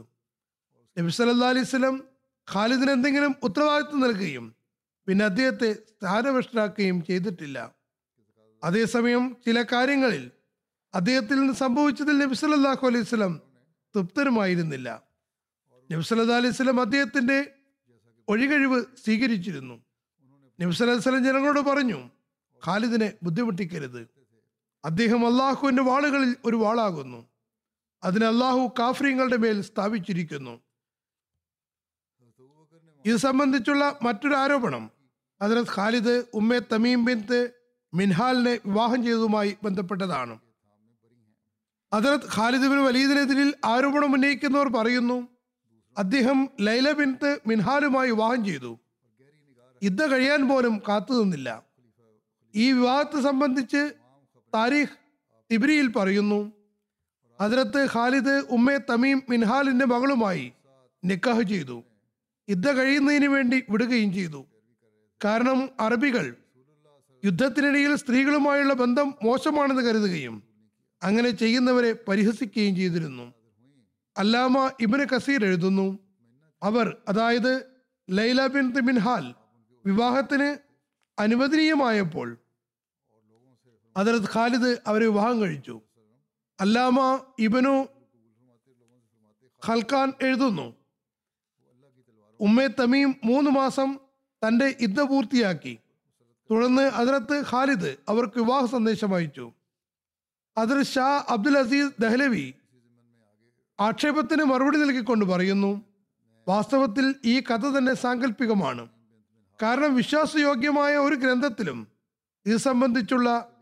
[0.98, 1.96] നബിസലല്ലാ അലൈഹി സ്വലം
[2.52, 4.56] ഖാലിദിന് എന്തെങ്കിലും ഉത്തരവാദിത്വം നൽകുകയും
[5.08, 7.58] പിന്നെ അദ്ദേഹത്തെ സ്ഥാനഭ്രഷ്ടരാക്കുകയും ചെയ്തിട്ടില്ല.
[8.62, 10.30] അതേസമയം ചില കാര്യങ്ങളിൽ
[10.94, 13.40] അദ്ദേഹത്തിൽ നിന്ന് സംഭവിച്ചതിൽ നബി സല്ലല്ലാഹു അലൈഹി സ്വലം
[13.94, 14.88] തൃപ്തരുമായിരുന്നില്ല.
[15.90, 17.38] നബി സല്ലല്ലാഹു അലൈഹി സ്വലം അദ്ദേഹത്തിന്റെ
[18.28, 19.76] ഒഴികഴിവ് സ്വീകരിച്ചിരുന്നു.
[20.60, 22.00] നബി സല്ലല്ലാഹു അലൈഹി സ്വലം ജനങ്ങളോട് പറഞ്ഞു
[22.62, 24.02] ഖാലിദിനെ ബുദ്ധിമുട്ടിക്കരുത്.
[24.84, 27.28] അദ്ദേഹം അള്ളാഹുവിന്റെ വാളുകളിൽ ഒരു വാളാകുന്നു.
[28.02, 30.60] അതിന് അള്ളാഹു കാഫ്രീങ്ങളുടെ മേൽ സ്ഥാപിച്ചിരിക്കുന്നു.
[33.04, 34.90] ഇത് സംബന്ധിച്ചുള്ള മറ്റൊരു ആരോപണം.
[35.42, 37.50] ഹജറത് ഖാലിദ് ഉമ്മേ തമീം ബിൻത്ത്
[37.94, 40.38] മിൻഹാലിനെ വിവാഹം ചെയ്തതുമായി ബന്ധപ്പെട്ടതാണ്.
[41.94, 45.28] ഹജറത് ഖാലിദ് ബിൻ വലീദിനെതിരിൽ ആരോപണം ഉന്നയിക്കുന്നവർ പറയുന്നു
[45.98, 48.78] അദ്ദേഹം ലൈല ബിൻത്ത് മിൻഹാലുമായി വിവാഹം ചെയ്തു.
[49.82, 51.62] യുദ്ധ കഴിയാൻ പോലും കാത്തു നിന്നില്ല.
[52.54, 53.92] ഈ വിവാഹത്തെ സംബന്ധിച്ച്
[54.54, 54.96] താരിഖ്
[55.50, 56.52] തിബിരിയിൽ പറയുന്നു
[57.40, 60.52] അതിരത്ത് ഖാലിദ് ഉമ്മെ തമീം മിൻഹാലിന്റെ മകളുമായി
[61.04, 61.84] നിക്കാഹ് ചെയ്തു.
[62.50, 64.46] യുദ്ധ കഴിയുന്നതിന് വേണ്ടി വിടുകയും ചെയ്തു.
[65.24, 66.34] കാരണം അറബികൾ
[67.24, 70.42] യുദ്ധത്തിനിടയിൽ സ്ത്രീകളുമായുള്ള ബന്ധം മോശമാണെന്ന് കരുതുകയും
[71.02, 73.34] അങ്ങനെ ചെയ്യുന്നവരെ പരിഹസിക്കുകയും ചെയ്തിരുന്നു.
[74.18, 75.98] അല്ലാമ ഇബിന് കസീർ എഴുതുന്നു
[76.62, 77.52] അവർ അതായത്
[78.10, 79.34] ലൈല ബിൻ തിമിൻഹാൽ
[79.86, 80.56] വിവാഹത്തിന്
[81.18, 82.28] അനുവദനീയമായപ്പോൾ
[83.98, 85.80] ഹജറത് ഖാലിദ് അവരെ വിവാഹം കഴിച്ചു.
[86.60, 87.86] അല്ലാമ ഇബനു
[89.66, 90.74] ഖൽഖാൻ എഴുതുന്നു
[92.40, 93.98] ഉമ്മേ തമീം മൂന്ന് മാസം
[94.46, 95.78] തന്റെ യുദ്ധ പൂർത്തിയാക്കി.
[96.50, 99.52] തുടർന്ന് അതിലത്ത് ഖാലിദ് അവർക്ക് വിവാഹ സന്ദേശം അയച്ചു.
[100.58, 102.54] അതിൽ ഷാ അബ്ദുൽ അസീസ് ദഹ്ലവി
[103.80, 105.82] ആക്ഷേപത്തിന് മറുപടി നൽകിക്കൊണ്ട് പറയുന്നു
[106.48, 108.88] വാസ്തവത്തിൽ ഈ കഥ തന്നെ സാങ്കല്പികമാണ്.
[109.62, 111.88] കാരണം വിശ്വാസയോഗ്യമായ ഒരു ഗ്രന്ഥത്തിലും
[112.46, 113.53] ഇത് സംബന്ധിച്ചുള്ള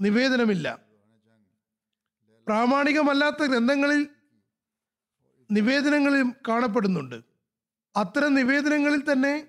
[0.00, 0.78] നിവേദനമില്ല.
[2.46, 4.08] പ്രാമാണികമല്ലാത്ത ഗ്രന്ഥങ്ങളിൽ
[5.50, 7.20] നിവേദനങ്ങളിൽ കാണപ്പെടുന്നുണ്ട്.
[7.96, 9.46] അത്തരം നിവേദനങ്ങളിൽ തന്നെ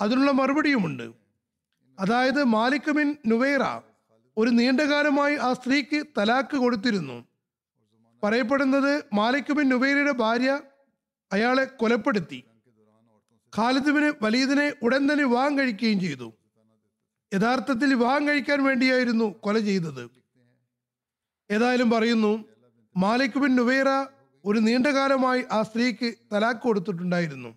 [0.00, 1.12] അതിനുള്ള മറുപടിയുമുണ്ട്.
[1.98, 3.62] അതായത് മാലിക് ബിൻ നുവേറ
[4.36, 7.24] ഒരു നീണ്ടകാലമായി ആ സ്ത്രീക്ക് തലാക്ക് കൊടുത്തിരുന്നു.
[8.22, 10.60] പറയപ്പെടുന്നത് മാലിക് ബിൻ നുവേരയുടെ ഭാര്യ
[11.32, 12.44] അയാളെ കൊലപ്പെടുത്തി.
[13.56, 16.32] ഖാലിദ് ബിന് വലീദിനെ ഉടൻ തന്നെ വിവാഹം കഴിക്കുകയും ചെയ്തു.
[17.34, 20.10] യഥാർത്ഥത്തിൽ വിവാഹം കഴിക്കാൻ വേണ്ടിയായിരുന്നു കൊല ചെയ്തത്.
[21.50, 22.44] ഏതായാലും പറയുന്നു
[22.96, 23.88] മാലിക് ബിൻ നുവേറ
[24.44, 27.48] ഒരു നീണ്ടകാലമായി ആ സ്ത്രീക്ക് തലാക്ക് കൊടുത്തിട്ടുണ്ടായിരുന്നു.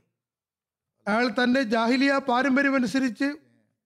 [1.07, 3.35] അയാൾ തന്റെ ജാഹിലിയ പാരമ്പര്യമനുസരിച്ച്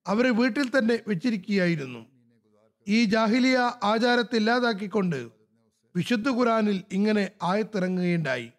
[0.08, 2.06] അവരെ വീട്ടിൽ തന്നെ വെച്ചിരിക്കുകയായിരുന്നു.
[2.88, 5.30] ഈ ജാഹിലിയ ആചാരത്തെ ഇല്ലാതാക്കിക്കൊണ്ട്
[5.96, 8.52] വിശുദ്ധ ഖുറാനിൽ ഇങ്ങനെ ആയത്തിറങ്ങുകയുണ്ടായി.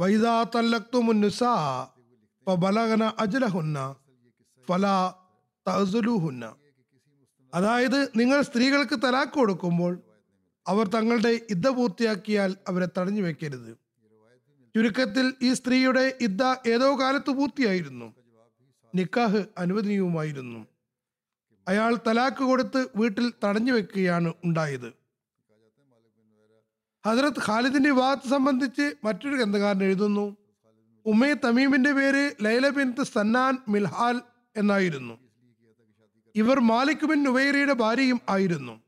[0.00, 1.54] വൈദാ തല്ലക്തുമുൻ നിസാ
[2.46, 3.94] ഫബലഗന അജ്ലഹുന്ന
[4.68, 5.14] ഫലാ
[7.54, 9.98] അതായത് നിങ്ങൾ സ്ത്രീകൾക്ക് തലാക്ക് കൊടുക്കുമ്പോൾ
[10.66, 13.78] അവർ തങ്ങളുടെ ഇദ്ദ പൂർത്തിയാക്കിയാൽ അവരെ തടഞ്ഞു വെക്കരുത്.
[14.76, 18.14] ചുരുക്കത്തിൽ ഈ സ്ത്രീയുടെ ഇദ്ദ ഏതോ കാലത്ത് പൂർത്തിയായിരുന്നു.
[18.94, 20.66] നിക്കാഹ് അനുവദനീയവുമായിരുന്നു.
[21.68, 24.92] അയാൾ തലാക്ക് കൊടുത്ത് വീട്ടിൽ തടഞ്ഞു വെക്കുകയാണ് ഉണ്ടായത്.
[27.06, 30.36] ഹജറത്ത് ഖാലിദിന്റെ വിവാഹത്തെ സംബന്ധിച്ച് മറ്റൊരു ഗ്രന്ഥകാരൻ എഴുതുന്നു.
[31.06, 34.20] ഉമ്മേ തമീമിന്റെ പേര് ലൈല ബിൻ സന്നാൻ മിൽഹാൽ
[34.56, 35.18] എന്നായിരുന്നു.
[36.34, 38.80] ഇവർ മാലിക് ബിൻ നുവൈറയുടെ ഭാര്യയും ആയിരുന്നു.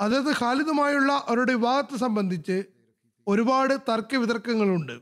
[0.00, 2.64] അതത് ഖാലിദുമായുള്ള അവരുടെ വിവാഹത്തെ സംബന്ധിച്ച്
[3.28, 5.00] ഒരുപാട് തർക്ക വിതർക്കങ്ങളുണ്ട്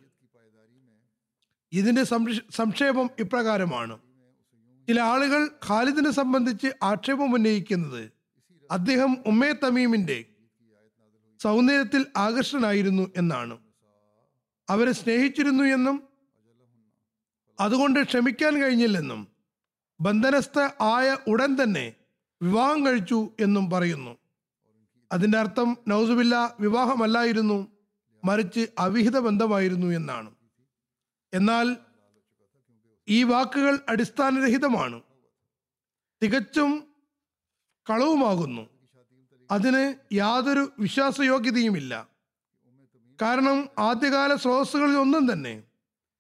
[1.72, 2.04] ഇതിന്റെ
[2.50, 3.98] സംക്ഷേപം ഇപ്രകാരമാണ്.
[4.88, 8.12] ചില ആളുകൾ ഖാലിദിനെ സംബന്ധിച്ച് ആക്ഷേപം ഉന്നയിക്കുന്നത്
[8.70, 10.24] അദ്ദേഹം ഉമ്മേ തമീമിന്റെ
[11.40, 13.58] സൗന്ദര്യത്തിൽ ആകർഷനായിരുന്നു എന്നാണ്.
[14.68, 16.08] അവരെ സ്നേഹിച്ചിരുന്നു എന്നും
[17.60, 19.33] അതുകൊണ്ട് ക്ഷമിക്കാൻ കഴിഞ്ഞില്ലെന്നും
[20.00, 21.94] ബന്ധനസ്ഥ ആയ ഉടൻ തന്നെ
[22.42, 24.16] വിവാഹം കഴിച്ചു എന്നും പറയുന്നു.
[25.12, 27.66] അതിന്റെ അർത്ഥം നൗസുബില്ല വിവാഹമല്ലായിരുന്നു
[28.24, 30.34] മറിച്ച് അവിഹിത ബന്ധമായിരുന്നു എന്നാണ്.
[31.34, 31.76] എന്നാൽ
[33.08, 35.02] ഈ വാക്കുകൾ അടിസ്ഥാനരഹിതമാണ്.
[36.22, 36.84] തികച്ചും
[37.90, 38.68] കളവുമാകുന്നു.
[39.50, 42.08] അതിന് യാതൊരു വിശ്വാസയോഗ്യതയുമില്ല.
[43.22, 45.62] കാരണം ആദ്യകാല സ്രോതസ്സുകളിൽ ഒന്നും തന്നെ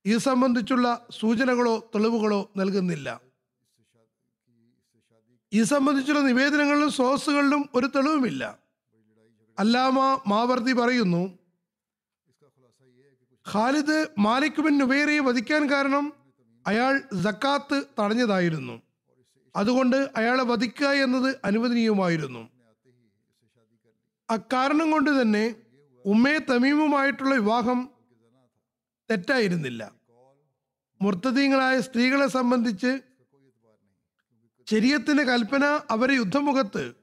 [0.04, 3.33] ഇത് സംബന്ധിച്ചുള്ള സൂചനകളോ തെളിവുകളോ നൽകുന്നില്ല.
[5.54, 8.58] ഇത് സംബന്ധിച്ചുള്ള നിവേദനങ്ങളിലും സ്രോതസ്സുകളിലും ഒരു തെളിവുമില്ല.
[9.58, 11.38] അല്ലാമ മാവർത്തി പറയുന്നു
[13.52, 16.12] ഖാലിദ് മാലിക് ബിൻ നുബൈറയെ വധിക്കാൻ കാരണം
[16.66, 18.82] അയാൾ ജക്കാത്ത് തടഞ്ഞതായിരുന്നു.
[19.56, 22.42] അതുകൊണ്ട് അയാളെ വധിക്കുക എന്നത് അനുവദനീയമായിരുന്നു
[24.30, 25.54] അക്കാരണം കൊണ്ട് തന്നെ
[26.04, 27.88] ഉമ്മേ തമീമുമായിട്ടുള്ള വിവാഹം
[29.10, 29.92] തെറ്റായിരുന്നില്ല.
[31.02, 32.92] മുർത്തദീങ്ങളായ സ്ത്രീകളെ സംബന്ധിച്ച്
[34.70, 36.94] ശരീരത്തിന്റെ കൽപ്പന അവരെ യുദ്ധമുഖത്ത്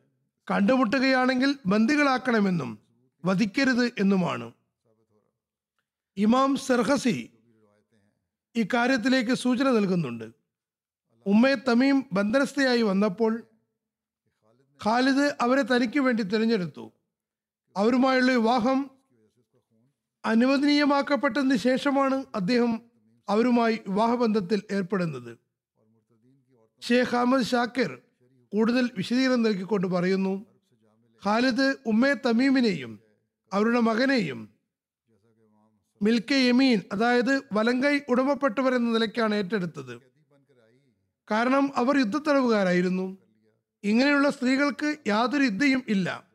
[0.51, 2.80] കണ്ടുമുട്ടുകയാണെങ്കിൽ ബന്ദികളാക്കണമെന്നും
[3.26, 4.53] വധിക്കരുത് എന്നുമാണ്.
[6.18, 7.30] ഇമാം സെർഹസി
[8.55, 10.32] ഇക്കാര്യത്തിലേക്ക് സൂചന നൽകുന്നുണ്ട്.
[11.26, 13.43] ഉമ്മയെ തമീം ബന്ധനസ്ഥയായി വന്നപ്പോൾ
[14.86, 16.91] ഖാലിദ് അവരെ തനിക്ക് വേണ്ടി തിരഞ്ഞെടുത്തു.
[17.78, 18.91] അവരുമായുള്ള വിവാഹം
[20.26, 22.82] അനുവദനീയമാക്കപ്പെട്ടതിന് ശേഷമാണ് അദ്ദേഹം
[23.30, 25.51] അവരുമായി വിവാഹബന്ധത്തിൽ ഏർപ്പെടുന്നത്.
[26.82, 28.01] ഷേഖ് അഹമ്മദ് ഷാക്കിർ
[28.53, 30.45] കൂടുതൽ വിശദീകരണം നൽകിക്കൊണ്ട് പറയുന്നു
[31.25, 32.99] ഖാലിദ് ഉമ്മേ തമീമിനെയും
[33.53, 34.49] അവരുടെ മകനെയും
[36.01, 40.01] മിൽക്കെ യമീൻ അതായത് വലങ്കൈ ഉടമപ്പെട്ടവർ എന്ന നിലയ്ക്കാണ് ഏറ്റെടുത്തത്.
[41.32, 43.17] കാരണം അവർ യുദ്ധത്തടവുകാരായിരുന്നു.
[43.84, 46.27] ഇങ്ങനെയുള്ള സ്ത്രീകൾക്ക് യാതൊരു യുദ്ധയും ഇല്ല.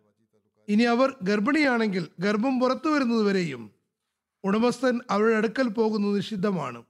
[0.68, 3.70] ഇനി അവർ ഗർഭിണിയാണെങ്കിൽ ഗർഭം പുറത്തു വരുന്നതുവരെയും
[4.44, 6.84] ഉടമസ്ഥൻ അവരുടെ അടുക്കൽ പോകുന്നത് നിഷിദ്ധമാണ്.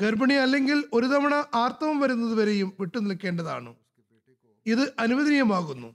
[0.00, 3.74] ഗർഭിണി അല്ലെങ്കിൽ ഒരു തവണ ആർത്തവം വരുന്നതുവരെയും വിട്ടു നിൽക്കേണ്ടതാണ്.
[4.66, 5.94] ഇത് അനുവദനീയമാകുന്നു.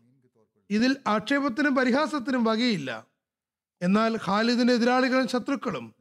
[0.69, 3.05] ഇതിൽ ആക്ഷേപത്തിനും പരിഹാസത്തിനും വകയില്ല.
[3.81, 5.95] എന്നാൽ ഖാലിദിന്റെ എതിരാളികളും ശത്രുക്കളും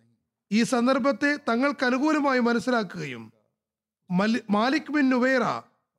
[0.53, 3.33] ഈ സന്ദർഭത്തെ തങ്ങൾക്ക് അനുകൂലമായി മനസ്സിലാക്കുകയും
[4.51, 5.45] മാലിക് ബിൻ നുവേറ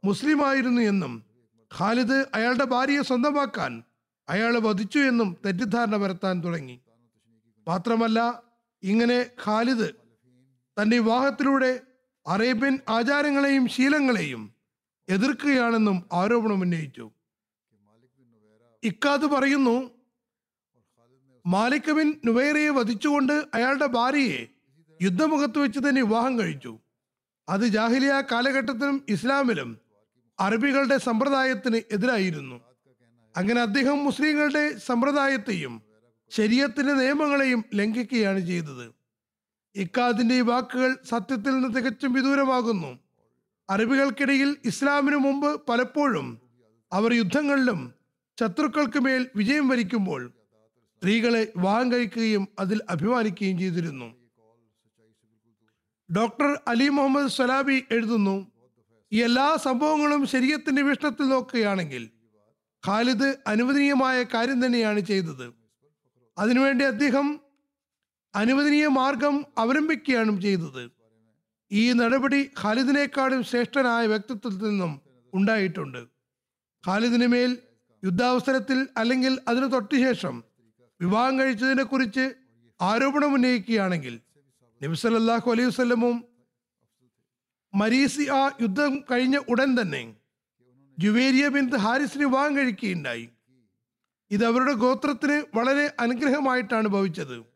[0.04, 1.24] മുസ്ലിമായിരുന്നു എന്നും
[1.80, 3.84] ഖാലിദ് അയാളുടെ ഭാര്യയെ സ്വന്തമാക്കാൻ
[4.30, 6.82] അയാളെ വധിച്ചു എന്നും തെറ്റിദ്ധാരണ വരുത്താൻ തുടങ്ങി.
[7.68, 8.44] മാത്രമല്ല
[8.84, 9.90] ഇങ്ങനെ ഖാലിദ്
[10.82, 11.80] തന്റെ വിവാഹത്തിലൂടെ
[12.28, 14.54] അറേബ്യൻ ആചാരങ്ങളെയും ശീലങ്ങളെയും
[15.10, 17.12] എതിർക്കുകയാണെന്നും ആരോപണം ഉന്നയിച്ചു.
[18.84, 19.92] ഇക്കാത് പറയുന്നു
[21.46, 24.48] മാലിക് ബിൻ നുവേറയെ വധിച്ചുകൊണ്ട് അയാളുടെ ഭാര്യയെ
[25.02, 26.80] യുദ്ധമുഖത്ത് വെച്ച് തന്നെ വിവാഹം കഴിച്ചു.
[27.50, 29.78] അത് ജാഹിലിയ കാലഘട്ടത്തിലും ഇസ്ലാമിലും
[30.40, 32.62] അറബികളുടെ സമ്പ്രദായത്തിന് എതിരായിരുന്നു.
[33.38, 35.82] അങ്ങനെ അദ്ദേഹം മുസ്ലിങ്ങളുടെ സമ്പ്രദായത്തെയും
[36.30, 39.05] ശരീരത്തിന്റെ നിയമങ്ങളെയും ലംഘിക്കുകയാണ് ചെയ്തത്.
[39.76, 43.00] ഇക്കാദിന്റെ ഈ വാക്കുകൾ സത്യത്തിൽ നിന്ന് തികച്ചും വിദൂരമാകുന്നു.
[43.70, 46.42] അറബികൾക്കിടയിൽ ഇസ്ലാമിനു മുമ്പ് പലപ്പോഴും
[46.94, 47.94] അവർ യുദ്ധങ്ങളിലും
[48.40, 50.34] ശത്രുക്കൾക്ക് മേൽ വിജയം വരിക്കുമ്പോൾ
[50.98, 54.16] സ്ത്രീകളെ വിവാഹം കഴിക്കുകയും അതിൽ അഭിമാനിക്കുകയും ചെയ്തിരുന്നു.
[56.18, 58.52] ഡോക്ടർ അലി മുഹമ്മദ് സലാബി എഴുതുന്നു
[59.14, 62.10] ഈ എല്ലാ സംഭവങ്ങളും ശരീരത്തിന്റെ വീക്ഷണത്തിൽ നോക്കുകയാണെങ്കിൽ
[62.88, 65.54] ഖാലിദ് അനുവദനീയമായ കാര്യം തന്നെയാണ് ചെയ്തത്.
[66.38, 67.40] അതിനുവേണ്ടി അദ്ദേഹം
[68.36, 70.92] അനുവദനീയ മാർഗം അവലംബിക്കുകയാണ് ചെയ്തത്.
[71.72, 75.02] ഈ നടപടി ഖാലിദിനേക്കാളും ശ്രേഷ്ഠനായ വ്യക്തിത്വത്തിൽ നിന്നും
[75.34, 76.02] ഉണ്ടായിട്ടുണ്ട്.
[76.88, 77.58] ഖാലിദിന് മേൽ
[78.04, 80.44] യുദ്ധാവസരത്തിൽ അല്ലെങ്കിൽ അതിനു തൊട്ടുശേഷം
[81.02, 82.26] വിവാഹം കഴിച്ചതിനെ കുറിച്ച്
[82.82, 84.20] ആരോപണം ഉന്നയിക്കുകയാണെങ്കിൽ
[84.84, 86.26] നബിസലല്ലാഹു അലൈഹി വസ്ലമും
[87.76, 90.16] മരീസി ആ യുദ്ധം കഴിഞ്ഞ ഉടൻ തന്നെ
[91.00, 93.30] ജുവേരിയ ബിന്ദ് ഹാരിസിന് വിവാഹം കഴിക്കുകയുണ്ടായി.
[94.32, 97.55] ഇത് അവരുടെ ഗോത്രത്തിന് വളരെ അനുഗ്രഹമായിട്ടാണ് ഭവിച്ചത്.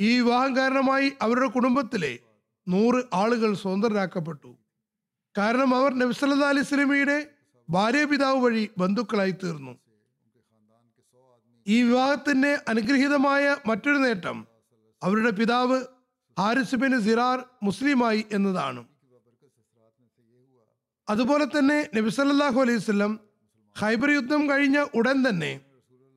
[0.00, 2.12] ഈ വിവാഹം കാരണമായി അവരുടെ കുടുംബത്തിലെ
[2.66, 4.50] നൂറ് ആളുകൾ സ്വതന്ത്രരാക്കപ്പെട്ടു.
[5.38, 7.18] കാരണം അവർ നബ്സല്ലാ അലൈഹി സ്വലമിയുടെ
[7.68, 9.72] ഭാര്യാപിതാവ് വഴി ബന്ധുക്കളായി തീർന്നു.
[11.66, 14.38] ഈ വിവാഹത്തിന്റെ അനുഗ്രഹീതമായ മറ്റൊരു നേട്ടം
[15.02, 15.78] അവരുടെ പിതാവ്
[16.36, 18.82] ഹാരിസ് ബിൻ സിറാർ മുസ്ലിമായി എന്നതാണ്.
[21.08, 23.12] അതുപോലെ തന്നെ നബി സല്ലല്ലാഹു അലൈഹി വസല്ലം
[23.76, 25.52] ഹൈബർ യുദ്ധം കഴിഞ്ഞ ഉടൻ തന്നെ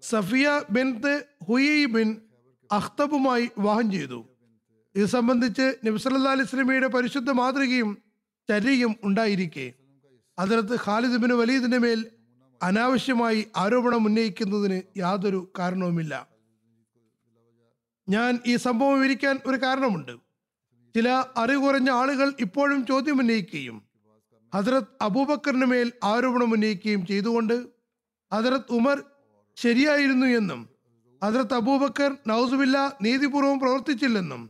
[0.04, 0.88] സഫിയ ബിൻ
[1.50, 2.10] ഹുയി ബിൻ
[2.72, 4.30] അഖ്തബുമായി വിവാഹം ചെയ്തു.
[4.96, 7.98] ഇത് സംബന്ധിച്ച് നബ്സല്ലാ അലിസ്ലമിയുടെ പരിശുദ്ധ മാതൃകയും
[8.50, 9.74] ചര്യയും ഉണ്ടായിരിക്കെ.
[10.40, 12.06] അതിനകത്ത് ഖാലിദ് ബിൻ വലീദിന്റെ മേൽ
[12.64, 16.28] അനാവശ്യമായി ആരോപണം ഉന്നയിക്കുന്നതിന് യാതൊരു കാരണവുമില്ല.
[18.10, 20.12] ഞാൻ ഈ സംഭവം വിവരിക്കാൻ ഒരു കാരണമുണ്ട്.
[20.96, 23.84] ചില അറിവ് കുറഞ്ഞ ആളുകൾ ഇപ്പോഴും ചോദ്യം ഉന്നയിക്കുകയും
[24.56, 27.68] ഹസരത് അബൂബക്കറിന് മേൽ ആരോപണം ഉന്നയിക്കുകയും ചെയ്തുകൊണ്ട്
[28.34, 29.04] ഹസരത് ഉമർ
[29.56, 30.71] ശരിയായിരുന്നു എന്നും
[31.24, 34.50] ഹസരത്ത് അബൂബക്കർ നൌസുബില്ല നീതിപൂർവം പ്രവർത്തിച്ചില്ലെന്നും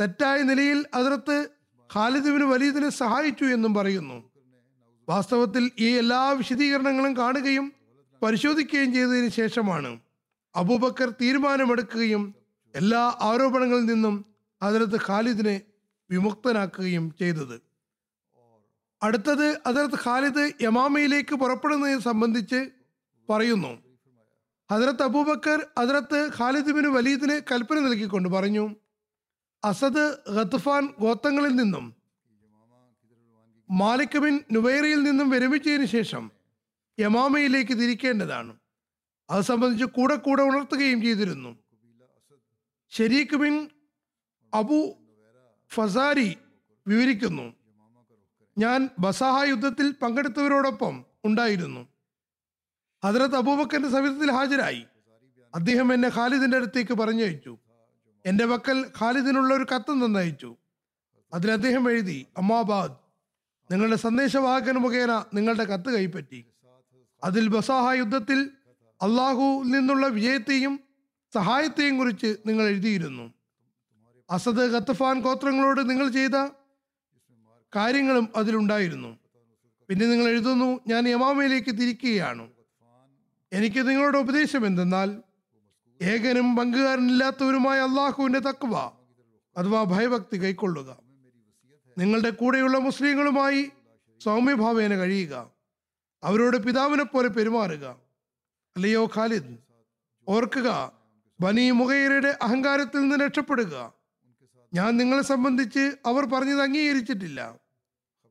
[0.00, 1.48] തെറ്റായ നിലയിൽ അതിർത്ത്
[1.94, 4.30] ഖാലിദിബിന് വലീദിനെ സഹായിച്ചു എന്നും പറയുന്നു.
[5.08, 7.72] വാസ്തവത്തിൽ ഈ എല്ലാ വിശദീകരണങ്ങളും കാണുകയും
[8.22, 9.98] പരിശോധിക്കുകയും ചെയ്തതിന് ശേഷമാണ്
[10.56, 12.34] അബൂബക്കർ തീരുമാനമെടുക്കുകയും
[12.74, 14.24] എല്ലാ ആരോപണങ്ങളിൽ നിന്നും
[14.62, 15.60] അതിർത്ത് ഖാലിദിനെ
[16.10, 17.60] വിമുക്തനാക്കുകയും ചെയ്തത്.
[19.02, 22.70] അടുത്തത് അതിർത്ത് ഖാലിദ് യമാമയിലേക്ക് പുറപ്പെടുന്നതിനെ സംബന്ധിച്ച്
[23.28, 23.87] പറയുന്നു.
[24.70, 28.76] ഹജറത്ത് അബൂബക്കർ ഹജറത്ത് ഖാലിദ് വലീദിന് കൽപ്പന നൽകിക്കൊണ്ട് പറഞ്ഞു
[29.64, 31.94] അസദ് ഖത്ഫാൻ ഗോത്രങ്ങളിൽ നിന്നും
[33.70, 36.30] മാലിക് ബിൻ നുവൈറയിൽ നിന്നും വിരമിച്ചതിന് ശേഷം
[37.00, 38.58] യമാമയിലേക്ക് തിരിക്കേണ്ടതാണ്.
[39.30, 41.56] അത് സംബന്ധിച്ച് കൂടെ കൂടെ ഉണർത്തുകയും ചെയ്തിരുന്നു.
[42.90, 43.70] ഷെരീഖ് ബിൻ
[44.54, 44.94] അബു
[45.74, 46.36] ഫസാരി
[46.86, 47.54] വിവരിക്കുന്നു
[48.58, 51.86] ഞാൻ ബസാഹ യുദ്ധത്തിൽ പങ്കെടുത്തവരോടൊപ്പം ഉണ്ടായിരുന്നു.
[53.04, 54.84] ഹജറത്ത് അബൂബക്കറിന്റെ സമീപത്തിൽ ഹാജരായി.
[55.54, 57.58] അദ്ദേഹം എന്നെ ഖാലിദിന്റെ അടുത്തേക്ക് പറഞ്ഞയച്ചു.
[58.26, 60.56] എന്റെ പക്കൽ ഖാലിദിനുള്ള ഒരു കത്ത് തന്നയച്ചു.
[61.34, 62.92] അതിൽ അദ്ദേഹം എഴുതി അമ്മാബാദ്
[63.72, 66.44] നിങ്ങളുടെ സന്ദേശവാഹകൻ മുഖേന നിങ്ങളുടെ കത്ത് കൈപ്പറ്റി.
[67.24, 68.50] അതിൽ ബസാഹ യുദ്ധത്തിൽ
[69.02, 70.80] അള്ളാഹുവിൽ നിന്നുള്ള വിജയത്തെയും
[71.34, 73.32] സഹായത്തെയും കുറിച്ച് നിങ്ങൾ എഴുതിയിരുന്നു.
[74.30, 76.48] അസദ് ഖത്തഫാൻ ഗോത്രങ്ങളോട് നിങ്ങൾ ചെയ്ത
[77.76, 79.18] കാര്യങ്ങളും അതിലുണ്ടായിരുന്നു.
[79.88, 82.48] പിന്നെ നിങ്ങൾ എഴുതുന്നു ഞാൻ യമാമയിലേക്ക് തിരിക്കുകയാണ്.
[83.52, 85.22] എനിക്ക് നിങ്ങളുടെ ഉപദേശം എന്തെന്നാൽ
[86.02, 88.76] ഏകനും പങ്കുകാരനില്ലാത്തവരുമായ അള്ളാഹുവിന്റെ തക്കുവ
[89.56, 90.98] അഥവാ ഭയഭക്തി കൈക്കൊള്ളുക.
[91.98, 93.70] നിങ്ങളുടെ കൂടെയുള്ള മുസ്ലിങ്ങളുമായി
[94.24, 95.50] സൗമ്യഭാവേന കഴിയുക.
[96.22, 97.96] അവരോട് പിതാവിനെ പോലെ പെരുമാറുക.
[98.76, 99.56] അല്ലയോ ഖാലിദ്?
[100.28, 100.92] ഓർക്കുക
[101.40, 103.92] ബനി മുഖൈറയുടെ അഹങ്കാരത്തിൽ നിന്ന് രക്ഷപ്പെടുക.
[104.74, 107.58] ഞാൻ നിങ്ങളെ സംബന്ധിച്ച് അവർ പറഞ്ഞത് അംഗീകരിച്ചിട്ടില്ല.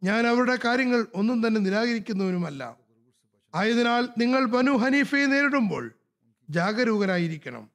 [0.04, 2.87] ഞാൻ അവരുടെ കാര്യങ്ങൾ ഒന്നും തന്നെ നിരാകരിക്കുന്നവനുമല്ല.
[3.58, 5.92] ആയതിനാൽ നിങ്ങൾ ബനു ഹനീഫയെ നേരിടുമ്പോൾ
[6.50, 7.70] ജാഗരൂകരായിരിക്കണം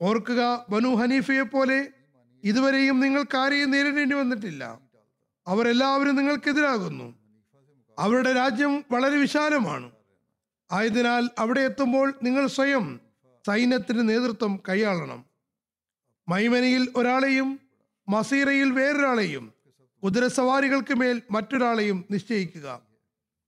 [0.00, 1.88] ഓർക്കുക ബനു ഹനീഫയെ പോലെ
[2.44, 4.78] ഇതുവരെയും നിങ്ങൾ ആരെയും നേരിടേണ്ടി വന്നിട്ടില്ല.
[5.46, 7.14] അവരെല്ലാവരും നിങ്ങൾക്കെതിരാകുന്നു.
[7.98, 9.90] അവരുടെ രാജ്യം വളരെ വിശാലമാണ്.
[10.72, 13.00] ആയതിനാൽ അവിടെ എത്തുമ്പോൾ നിങ്ങൾ സ്വയം
[13.46, 15.24] സൈന്യത്തിന് നേതൃത്വം കൈയാളണം.
[16.28, 17.60] മൈമനയിൽ ഒരാളെയും
[18.08, 19.52] മസീറയിൽ വേറൊരാളെയും
[20.04, 22.91] കുതിരസവാരികൾക്ക് മേൽ മറ്റൊരാളെയും നിശ്ചയിക്കുക.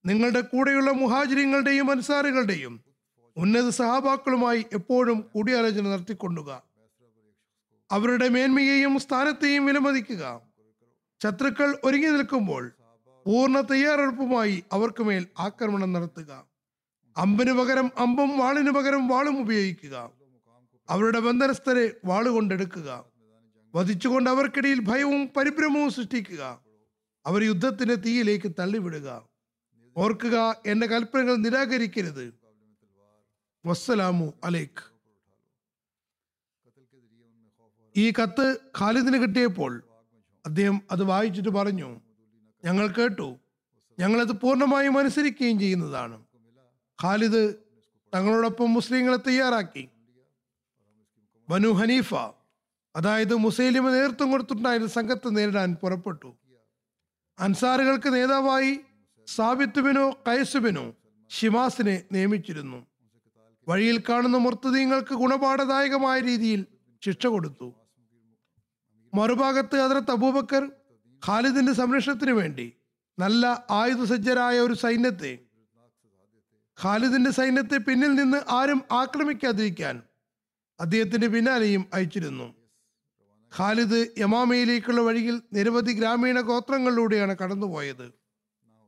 [0.06, 2.80] നിങ്ങളുടെ കൂടെയുള്ള മുഹാജിരിങ്ങളുടെയും അൻസാറുകളുടെയും
[3.36, 6.62] ഉന്നത സഹാബാക്കളുമായി എപ്പോഴും കൂടിയാലോചന നടത്തിക്കൊണ്ടുക.
[7.90, 10.40] അവരുടെ മേന്മയെയും സ്ഥാനത്തെയും വിലമതിക്കുക.
[11.22, 12.72] ശത്രുക്കൾ ഒരുങ്ങി നിൽക്കുമ്പോൾ
[13.26, 16.44] പൂർണ തയ്യാറെടുപ്പുമായി അവർക്ക് മേൽ ആക്രമണം നടത്തുക.
[17.16, 20.10] അമ്പിനു പകരം അമ്പും വാളിനു പകരം വാളും ഉപയോഗിക്കുക.
[20.90, 23.04] അവരുടെ ബന്ധനസ്ഥരെ വാളുകൊണ്ടെടുക്കുക
[23.74, 26.60] വധിച്ചുകൊണ്ട് അവർക്കിടയിൽ ഭയവും പരിഭ്രമവും സൃഷ്ടിക്കുക.
[27.26, 29.33] അവർ യുദ്ധത്തിന്റെ തീയിലേക്ക് തള്ളിവിടുക.
[29.96, 32.34] ഓർക്കുക എന്റെ കൽപ്പനകൾ നിരാകരിക്കരുത്.
[33.66, 34.94] വസ്സലാമു അലൈക്ക്
[37.96, 39.82] ഈ കത്ത് ഖാലിദിന് കിട്ടിയപ്പോൾ
[40.46, 42.00] അദ്ദേഹം അത് വായിച്ചിട്ട് പറഞ്ഞു
[42.64, 43.38] ഞങ്ങൾ കേട്ടു.
[43.98, 46.24] ഞങ്ങളത് പൂർണമായും അനുസരിക്കുകയും ചെയ്യുന്നതാണ്.
[47.02, 47.54] ഖാലിദ്
[48.14, 49.88] തങ്ങളോടൊപ്പം മുസ്ലിങ്ങളെ തയ്യാറാക്കി.
[51.48, 52.14] ബനു ഹനീഫ
[52.96, 56.36] അതായത് മുസൈലിമ നേതൃത്വം കൊടുത്തിട്ടുണ്ടായിരുന്ന സംഘത്തെ നേരിടാൻ പുറപ്പെട്ടു.
[57.38, 58.80] അൻസാറുകൾക്ക് നേതാവായി
[59.26, 60.94] സാബിത്തുബിനോ കൈസുബിനോ
[61.30, 62.86] ഷിമാസിനെ നിയമിച്ചിരുന്നു.
[63.68, 66.66] വഴിയിൽ കാണുന്ന മുർത്തദീങ്ങൾക്ക് ഗുണപാഠദായകമായ രീതിയിൽ
[67.04, 67.74] ശിക്ഷ കൊടുത്തു.
[69.14, 70.72] മറുഭാഗത്ത് ഹദ്രത്ത് അബൂബക്കർ
[71.26, 72.72] ഖാലിദിന്റെ സംരക്ഷണത്തിന് വേണ്ടി
[73.18, 75.38] നല്ല ആയുധസജ്ജരായ ഒരു സൈന്യത്തെ
[76.82, 80.02] ഖാലിദിന്റെ സൈന്യത്തെ പിന്നിൽ നിന്ന് ആരും ആക്രമിക്കാതിരിക്കാൻ
[80.80, 82.54] അദ്ദേഹത്തിന്റെ പിന്നാലെയും അയച്ചിരുന്നു.
[83.58, 88.23] ഖാലിദ് യമാമയിലേക്കുള്ള വഴിയിൽ നിരവധി ഗ്രാമീണ ഗോത്രങ്ങളിലൂടെയാണ് കടന്നുപോയത്.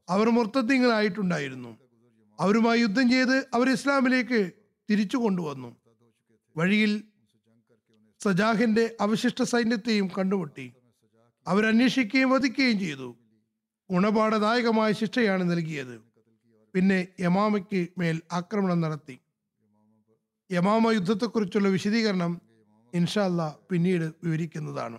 [0.08, 1.78] അവർ മുർത്തദ്ദീങ്ങളായിട്ടുണ്ടായിരുന്നു.
[2.40, 4.52] അവരുമായി യുദ്ധം ചെയ്ത് അവർ ഇസ്ലാമിലേക്ക്
[4.90, 5.76] തിരിച്ചു കൊണ്ടുവന്നു.
[6.56, 7.02] വഴിയിൽ
[8.20, 10.72] സജാഹിന്റെ അവശിഷ്ട സൈന്യത്തെയും കണ്ടുമുട്ടി.
[11.46, 13.16] അവരന്വേഷിക്കുകയും വധിക്കുകയും ചെയ്തു.
[13.90, 16.00] ഗുണപാഠദായകമായ ശിക്ഷയാണ് നൽകിയത്.
[16.74, 19.18] പിന്നെ യമാമയ്ക്ക് മേൽ ആക്രമണം നടത്തി.
[20.52, 22.40] യമാമ യുദ്ധത്തെക്കുറിച്ചുള്ള വിശദീകരണം
[22.94, 24.98] ഇൻഷാല്ല പിന്നീട് വിവരിക്കുന്നതാണ്.